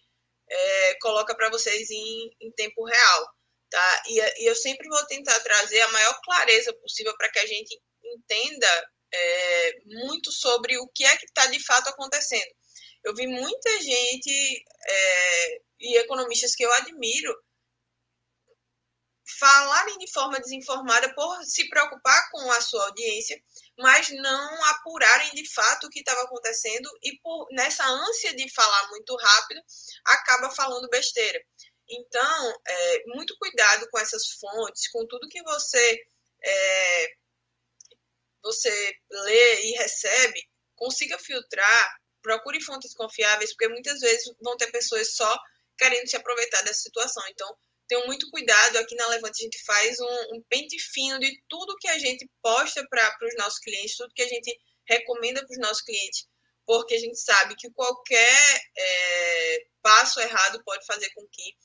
é, 0.49 0.95
coloca 1.01 1.35
para 1.35 1.51
vocês 1.51 1.91
em, 1.91 2.31
em, 2.41 2.53
tempo 2.53 2.85
real. 2.85 3.29
Tá? 3.71 4.03
E, 4.09 4.21
e, 4.43 4.47
eu 4.47 4.55
sempre 4.55 4.89
vou 4.89 5.05
tentar 5.07 5.39
trazer 5.41 5.81
a 5.81 5.89
maior 5.89 6.21
clareza 6.23 6.73
possível 6.75 7.17
para 7.17 7.31
que 7.31 7.41
a 7.41 7.47
gente 7.47 7.77
entenda 8.05 8.91
é, 9.13 9.73
muito 9.87 10.31
sobre 10.31 10.79
o 10.79 10.89
que 10.95 11.05
é 11.05 11.17
que 11.17 11.27
está 11.27 11.47
de 11.47 11.65
fato 11.65 11.89
acontecendo. 11.89 12.55
Eu 13.05 13.15
vi 13.15 13.27
muita 13.27 13.83
gente 13.83 14.65
é, 14.87 15.61
e 15.85 15.99
economistas 15.99 16.55
que 16.55 16.65
eu 16.65 16.73
admiro 16.73 17.35
falarem 19.39 19.99
de 19.99 20.11
forma 20.13 20.39
desinformada 20.41 21.15
por 21.15 21.45
se 21.45 21.69
preocupar 21.69 22.31
com 22.31 22.51
a 22.53 22.61
sua 22.61 22.85
audiência, 22.87 23.41
mas 23.79 24.09
não 24.11 24.65
apurarem 24.67 25.31
de 25.33 25.51
fato 25.53 25.87
o 25.87 25.91
que 25.91 26.01
estava 26.01 26.23
acontecendo 26.23 26.89
e 27.03 27.19
por 27.21 27.47
nessa 27.53 27.87
ânsia 27.87 28.35
de 28.37 28.53
falar 28.53 28.89
muito 28.91 29.17
rápido 29.17 29.61
acaba 30.05 30.51
falando 30.51 30.89
besteira. 30.89 31.43
Então, 31.89 32.63
é, 32.67 33.03
muito 33.09 33.37
cuidado 33.39 33.89
com 33.91 33.99
essas 33.99 34.29
fontes, 34.41 34.89
com 34.91 35.07
tudo 35.07 35.29
que 35.29 35.43
você 35.43 36.07
é, 36.43 37.07
você 38.43 38.93
lê 39.11 39.63
e 39.63 39.73
recebe, 39.73 40.41
consiga 40.77 41.19
filtrar, 41.19 41.99
procure 42.23 42.61
fontes 42.61 42.95
confiáveis, 42.95 43.51
porque 43.53 43.69
muitas 43.69 44.01
vezes 44.01 44.35
vão 44.43 44.57
ter 44.57 44.71
pessoas 44.71 45.15
só 45.15 45.39
querendo 45.79 46.09
se 46.09 46.17
aproveitar 46.17 46.63
dessa 46.63 46.81
situação. 46.81 47.23
Então, 47.29 47.57
tenham 47.87 48.07
muito 48.07 48.31
cuidado. 48.31 48.79
Aqui 48.79 48.95
na 48.95 49.07
Levante 49.09 49.43
a 49.43 49.45
gente 49.45 49.63
faz 49.65 50.01
um, 50.01 50.37
um 50.37 50.43
pente 50.49 50.79
fino 50.79 51.19
de 51.19 51.43
tudo 51.49 51.77
que 51.79 51.89
a 51.89 51.99
gente 51.99 52.29
posta 52.43 52.87
para 52.89 53.17
os 53.23 53.37
nossos 53.37 53.59
clientes, 53.59 53.97
tudo 53.97 54.15
que 54.15 54.23
a 54.23 54.29
gente 54.29 54.59
recomenda 54.89 55.41
para 55.45 55.53
os 55.53 55.59
nossos 55.59 55.83
clientes, 55.83 56.27
porque 56.67 56.95
a 56.95 56.99
gente 56.99 57.19
sabe 57.19 57.55
que 57.57 57.71
qualquer 57.71 58.63
é, 58.77 59.67
passo 59.83 60.21
errado 60.21 60.63
pode 60.65 60.85
fazer 60.87 61.11
com 61.15 61.27
que 61.31 61.57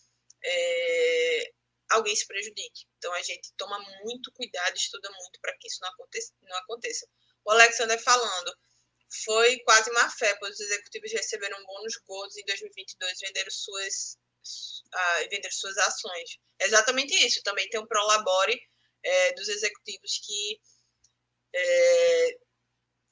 é, 0.44 1.52
alguém 1.90 2.16
se 2.16 2.26
prejudique. 2.26 2.86
Então 2.98 3.12
a 3.14 3.22
gente 3.22 3.52
toma 3.58 3.78
muito 4.04 4.32
cuidado, 4.34 4.76
estuda 4.76 5.10
muito 5.12 5.40
para 5.42 5.56
que 5.58 5.68
isso 5.68 5.80
não 5.82 5.90
aconteça, 5.90 6.34
não 6.42 6.58
aconteça. 6.58 7.08
O 7.46 7.52
Alexander 7.52 8.02
falando, 8.02 8.56
foi 9.24 9.60
quase 9.60 9.92
má 9.92 10.10
fé, 10.10 10.36
pois 10.40 10.54
os 10.54 10.60
executivos 10.60 11.12
receberam 11.12 11.64
bônus 11.66 11.98
gordos 12.08 12.38
em 12.38 12.46
2022 12.46 13.20
venderam 13.20 13.52
suas 13.52 14.18
a 14.92 15.28
vender 15.30 15.52
suas 15.52 15.78
ações. 15.78 16.38
É 16.60 16.66
exatamente 16.66 17.14
isso. 17.26 17.44
Também 17.44 17.70
tem 17.70 17.80
um 17.80 17.88
prolabore 17.88 18.60
é, 19.04 19.34
dos 19.34 19.48
executivos 19.48 20.20
que 20.26 20.60
é, 21.54 22.38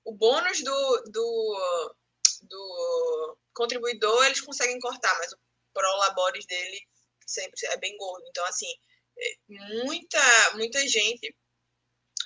o 0.05 0.13
bônus 0.13 0.63
do, 0.63 1.03
do, 1.11 1.95
do 2.43 3.37
contribuidor 3.53 4.25
eles 4.25 4.41
conseguem 4.41 4.79
cortar, 4.79 5.15
mas 5.19 5.31
o 5.33 5.37
prolabore 5.73 6.39
dele 6.47 6.81
sempre 7.25 7.67
é 7.67 7.77
bem 7.77 7.95
gordo. 7.97 8.25
Então, 8.29 8.45
assim, 8.45 8.71
é, 9.19 9.35
muita, 9.83 10.53
muita 10.55 10.87
gente 10.87 11.35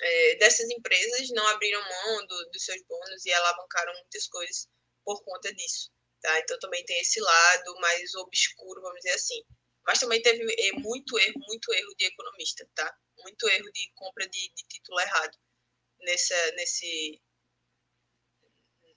é, 0.00 0.36
dessas 0.36 0.68
empresas 0.70 1.28
não 1.30 1.46
abriram 1.48 1.80
mão 1.80 2.26
do, 2.26 2.50
dos 2.50 2.64
seus 2.64 2.82
bônus 2.88 3.24
e 3.26 3.32
alavancaram 3.32 3.92
muitas 3.94 4.26
coisas 4.28 4.68
por 5.04 5.22
conta 5.24 5.52
disso. 5.54 5.90
Tá? 6.20 6.38
Então 6.40 6.58
também 6.60 6.84
tem 6.84 7.00
esse 7.00 7.20
lado 7.20 7.74
mais 7.80 8.14
obscuro, 8.14 8.80
vamos 8.80 8.98
dizer 8.98 9.14
assim. 9.14 9.42
Mas 9.84 9.98
também 9.98 10.22
teve 10.22 10.44
é, 10.44 10.72
muito 10.74 11.18
erro, 11.18 11.40
muito 11.46 11.72
erro 11.72 11.94
de 11.98 12.06
economista, 12.06 12.68
tá? 12.74 12.96
Muito 13.18 13.48
erro 13.48 13.70
de 13.72 13.92
compra 13.96 14.28
de, 14.28 14.52
de 14.54 14.62
título 14.68 15.00
errado 15.00 15.36
nessa, 16.00 16.52
nesse, 16.52 17.20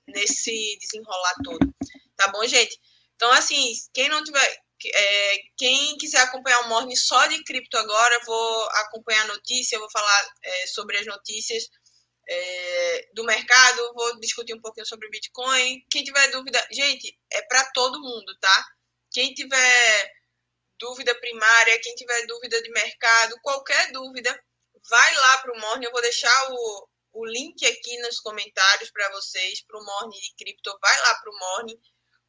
nesse 0.08 0.77
desenrolar 0.79 1.34
todo. 1.43 1.73
Tá 2.15 2.27
bom, 2.27 2.45
gente? 2.45 2.79
Então, 3.15 3.31
assim, 3.31 3.73
quem 3.93 4.10
não 4.10 4.23
tiver. 4.23 4.64
É, 4.83 5.38
quem 5.57 5.97
quiser 5.97 6.19
acompanhar 6.19 6.61
o 6.61 6.69
Morning 6.69 6.95
só 6.95 7.25
de 7.27 7.43
cripto 7.43 7.77
agora, 7.77 8.23
vou 8.25 8.69
acompanhar 8.71 9.23
a 9.23 9.33
notícia, 9.33 9.79
vou 9.79 9.89
falar 9.89 10.33
é, 10.43 10.67
sobre 10.67 10.97
as 10.97 11.05
notícias 11.05 11.69
é, 12.27 13.09
do 13.13 13.23
mercado, 13.23 13.93
vou 13.93 14.19
discutir 14.19 14.53
um 14.53 14.61
pouquinho 14.61 14.85
sobre 14.85 15.09
Bitcoin. 15.09 15.85
Quem 15.89 16.03
tiver 16.03 16.27
dúvida, 16.31 16.67
gente, 16.71 17.17
é 17.31 17.41
para 17.43 17.63
todo 17.71 18.01
mundo, 18.01 18.38
tá? 18.39 18.65
Quem 19.11 19.33
tiver 19.33 20.13
dúvida 20.79 21.15
primária, 21.19 21.79
quem 21.81 21.95
tiver 21.95 22.25
dúvida 22.25 22.61
de 22.61 22.69
mercado, 22.71 23.39
qualquer 23.41 23.91
dúvida, 23.91 24.43
vai 24.89 25.15
lá 25.15 25.38
para 25.38 25.53
o 25.53 25.59
Morning. 25.59 25.85
Eu 25.85 25.91
vou 25.91 26.01
deixar 26.01 26.51
o, 26.51 26.89
o 27.13 27.25
link 27.25 27.65
aqui 27.65 27.97
nos 27.99 28.19
comentários 28.19 28.91
para 28.91 29.09
vocês, 29.11 29.63
para 29.65 29.79
o 29.79 29.85
Morning 29.85 30.19
de 30.19 30.33
cripto. 30.35 30.77
Vai 30.81 30.99
lá 31.01 31.15
para 31.15 31.31
o 31.31 31.39
Morning, 31.39 31.79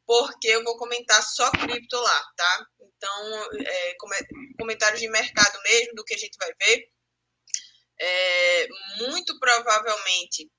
porque 0.07 0.47
eu 0.47 0.63
vou 0.63 0.77
comentar 0.77 1.21
só 1.21 1.51
cripto 1.51 1.97
lá, 1.97 2.23
tá? 2.35 2.67
Então, 2.79 3.53
é, 3.59 3.95
comentários 4.57 4.99
de 4.99 5.09
mercado 5.09 5.61
mesmo, 5.61 5.93
do 5.93 6.03
que 6.03 6.15
a 6.15 6.17
gente 6.17 6.37
vai 6.39 6.51
ver 6.59 6.89
é, 7.99 8.67
muito 9.07 9.37
provavelmente 9.39 10.49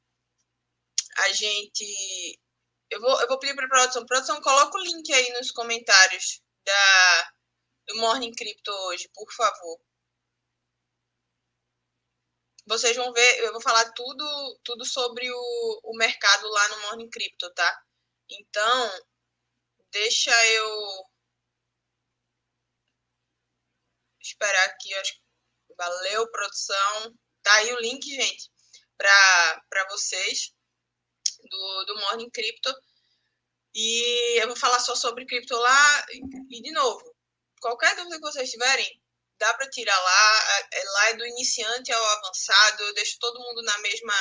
a 1.18 1.32
gente. 1.32 2.40
Eu 2.90 3.00
vou, 3.00 3.20
eu 3.20 3.28
vou 3.28 3.38
pedir 3.38 3.54
para 3.54 3.66
a 3.66 3.68
produção. 3.68 4.06
Produção, 4.06 4.40
coloca 4.40 4.78
o 4.78 4.82
link 4.82 5.12
aí 5.12 5.32
nos 5.32 5.50
comentários 5.50 6.40
da, 6.64 7.32
do 7.88 7.96
Morning 7.96 8.32
Crypto 8.32 8.70
hoje, 8.88 9.08
por 9.14 9.30
favor. 9.32 9.80
Vocês 12.66 12.94
vão 12.96 13.12
ver, 13.12 13.40
eu 13.40 13.52
vou 13.52 13.62
falar 13.62 13.92
tudo, 13.92 14.60
tudo 14.62 14.84
sobre 14.84 15.30
o, 15.30 15.80
o 15.84 15.96
mercado 15.96 16.48
lá 16.48 16.68
no 16.68 16.80
Morning 16.82 17.08
Crypto, 17.08 17.50
tá? 17.54 17.82
Então, 18.28 18.90
deixa 19.92 20.30
eu 20.46 21.04
esperar 24.20 24.64
aqui. 24.66 24.94
Acho... 24.94 25.14
Valeu, 25.76 26.30
produção. 26.30 27.14
Tá 27.42 27.54
aí 27.54 27.72
o 27.72 27.80
link, 27.80 28.04
gente, 28.04 28.50
para 28.96 29.86
vocês 29.90 30.52
do, 31.48 31.84
do 31.84 32.00
Morning 32.00 32.30
Crypto. 32.30 32.74
E 33.74 34.42
eu 34.42 34.48
vou 34.48 34.56
falar 34.56 34.80
só 34.80 34.94
sobre 34.94 35.26
cripto 35.26 35.54
lá. 35.56 36.06
E, 36.50 36.62
de 36.62 36.72
novo, 36.72 37.16
qualquer 37.60 37.94
dúvida 37.96 38.16
que 38.16 38.22
vocês 38.22 38.50
tiverem, 38.50 39.02
dá 39.38 39.54
para 39.54 39.70
tirar 39.70 39.98
lá. 39.98 40.66
É, 40.72 40.84
lá 40.84 41.10
é 41.10 41.14
do 41.14 41.26
iniciante 41.26 41.92
ao 41.92 42.04
avançado. 42.04 42.82
Eu 42.82 42.94
deixo 42.94 43.18
todo 43.20 43.40
mundo 43.40 43.62
na 43.62 43.78
mesma, 43.78 44.14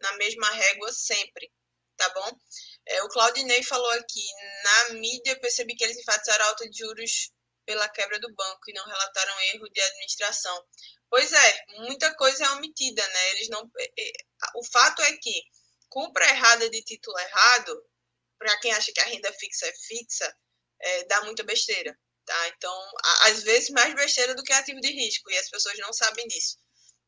na 0.00 0.12
mesma 0.12 0.48
régua 0.50 0.92
sempre, 0.92 1.52
tá 2.00 2.08
bom? 2.14 2.40
É, 2.86 3.02
o 3.02 3.08
Claudinei 3.08 3.62
falou 3.62 3.90
aqui, 3.90 4.26
na 4.64 4.94
mídia 4.94 5.38
percebi 5.38 5.76
que 5.76 5.84
eles 5.84 5.98
enfatizaram 5.98 6.46
a 6.46 6.48
alta 6.48 6.68
de 6.68 6.78
juros 6.78 7.30
pela 7.66 7.88
quebra 7.90 8.18
do 8.18 8.34
banco 8.34 8.62
e 8.68 8.72
não 8.72 8.86
relataram 8.86 9.40
erro 9.52 9.68
de 9.68 9.80
administração. 9.80 10.66
Pois 11.10 11.30
é, 11.30 11.64
muita 11.80 12.14
coisa 12.14 12.44
é 12.44 12.50
omitida, 12.52 13.06
né? 13.06 13.30
Eles 13.32 13.48
não. 13.50 13.70
É, 13.78 13.84
é, 13.98 14.12
o 14.56 14.64
fato 14.64 15.02
é 15.02 15.12
que 15.18 15.42
compra 15.90 16.26
errada 16.30 16.70
de 16.70 16.82
título 16.82 17.18
errado, 17.18 17.84
para 18.38 18.58
quem 18.60 18.72
acha 18.72 18.92
que 18.92 19.00
a 19.00 19.04
renda 19.04 19.30
fixa 19.34 19.66
é 19.66 19.72
fixa, 19.86 20.36
é, 20.80 21.04
dá 21.04 21.22
muita 21.24 21.44
besteira, 21.44 21.94
tá? 22.24 22.48
Então, 22.48 22.92
às 23.24 23.42
vezes 23.42 23.68
mais 23.70 23.94
besteira 23.94 24.34
do 24.34 24.42
que 24.42 24.52
ativo 24.54 24.80
de 24.80 24.90
risco, 24.90 25.30
e 25.30 25.36
as 25.36 25.50
pessoas 25.50 25.76
não 25.78 25.92
sabem 25.92 26.26
disso. 26.28 26.56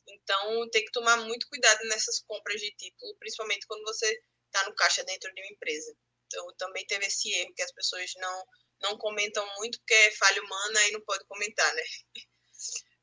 Então, 0.06 0.68
tem 0.70 0.84
que 0.84 0.92
tomar 0.92 1.16
muito 1.18 1.48
cuidado 1.48 1.80
nessas 1.84 2.20
compras 2.20 2.60
de 2.60 2.70
título, 2.76 3.16
principalmente 3.18 3.66
quando 3.66 3.84
você 3.84 4.22
está 4.52 4.68
no 4.68 4.74
caixa 4.74 5.02
dentro 5.04 5.32
de 5.34 5.40
uma 5.40 5.52
empresa. 5.52 5.94
Então, 6.26 6.46
também 6.58 6.86
teve 6.86 7.06
esse 7.06 7.32
erro 7.32 7.54
que 7.54 7.62
as 7.62 7.72
pessoas 7.72 8.10
não, 8.16 8.44
não 8.82 8.98
comentam 8.98 9.46
muito, 9.56 9.78
porque 9.78 9.94
é 9.94 10.12
falha 10.12 10.42
humana 10.42 10.86
e 10.88 10.92
não 10.92 11.00
pode 11.02 11.24
comentar, 11.26 11.72
né? 11.74 11.82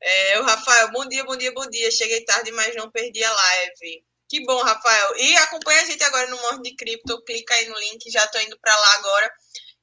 É, 0.02 0.40
o 0.40 0.44
Rafael, 0.44 0.90
bom 0.92 1.06
dia, 1.06 1.22
bom 1.24 1.36
dia, 1.36 1.52
bom 1.52 1.68
dia. 1.68 1.90
Cheguei 1.90 2.24
tarde, 2.24 2.50
mas 2.52 2.74
não 2.74 2.90
perdi 2.90 3.22
a 3.22 3.30
live. 3.30 4.02
Que 4.30 4.42
bom, 4.46 4.62
Rafael. 4.62 5.16
E 5.18 5.36
acompanha 5.36 5.82
a 5.82 5.84
gente 5.84 6.02
agora 6.02 6.26
no 6.28 6.40
Morning 6.40 6.62
de 6.62 6.74
Cripto. 6.74 7.22
Clica 7.22 7.52
aí 7.52 7.68
no 7.68 7.78
link, 7.78 8.10
já 8.10 8.26
tô 8.28 8.38
indo 8.38 8.58
para 8.58 8.74
lá 8.74 8.94
agora. 8.94 9.30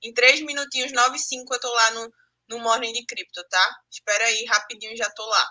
Em 0.01 0.11
três 0.11 0.41
minutinhos, 0.41 0.91
9 0.91 1.17
e 1.17 1.19
5, 1.19 1.53
eu 1.53 1.59
tô 1.59 1.71
lá 1.71 1.91
no, 1.91 2.11
no 2.49 2.59
Morning 2.59 2.93
de 2.93 3.05
Cripto, 3.05 3.43
tá? 3.47 3.75
Espera 3.91 4.25
aí, 4.25 4.43
rapidinho 4.45 4.97
já 4.97 5.07
tô 5.11 5.23
lá. 5.23 5.49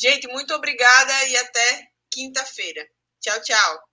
Gente, 0.00 0.26
muito 0.28 0.54
obrigada 0.54 1.24
e 1.24 1.36
até 1.36 1.88
quinta-feira. 2.10 2.88
Tchau, 3.20 3.42
tchau. 3.42 3.87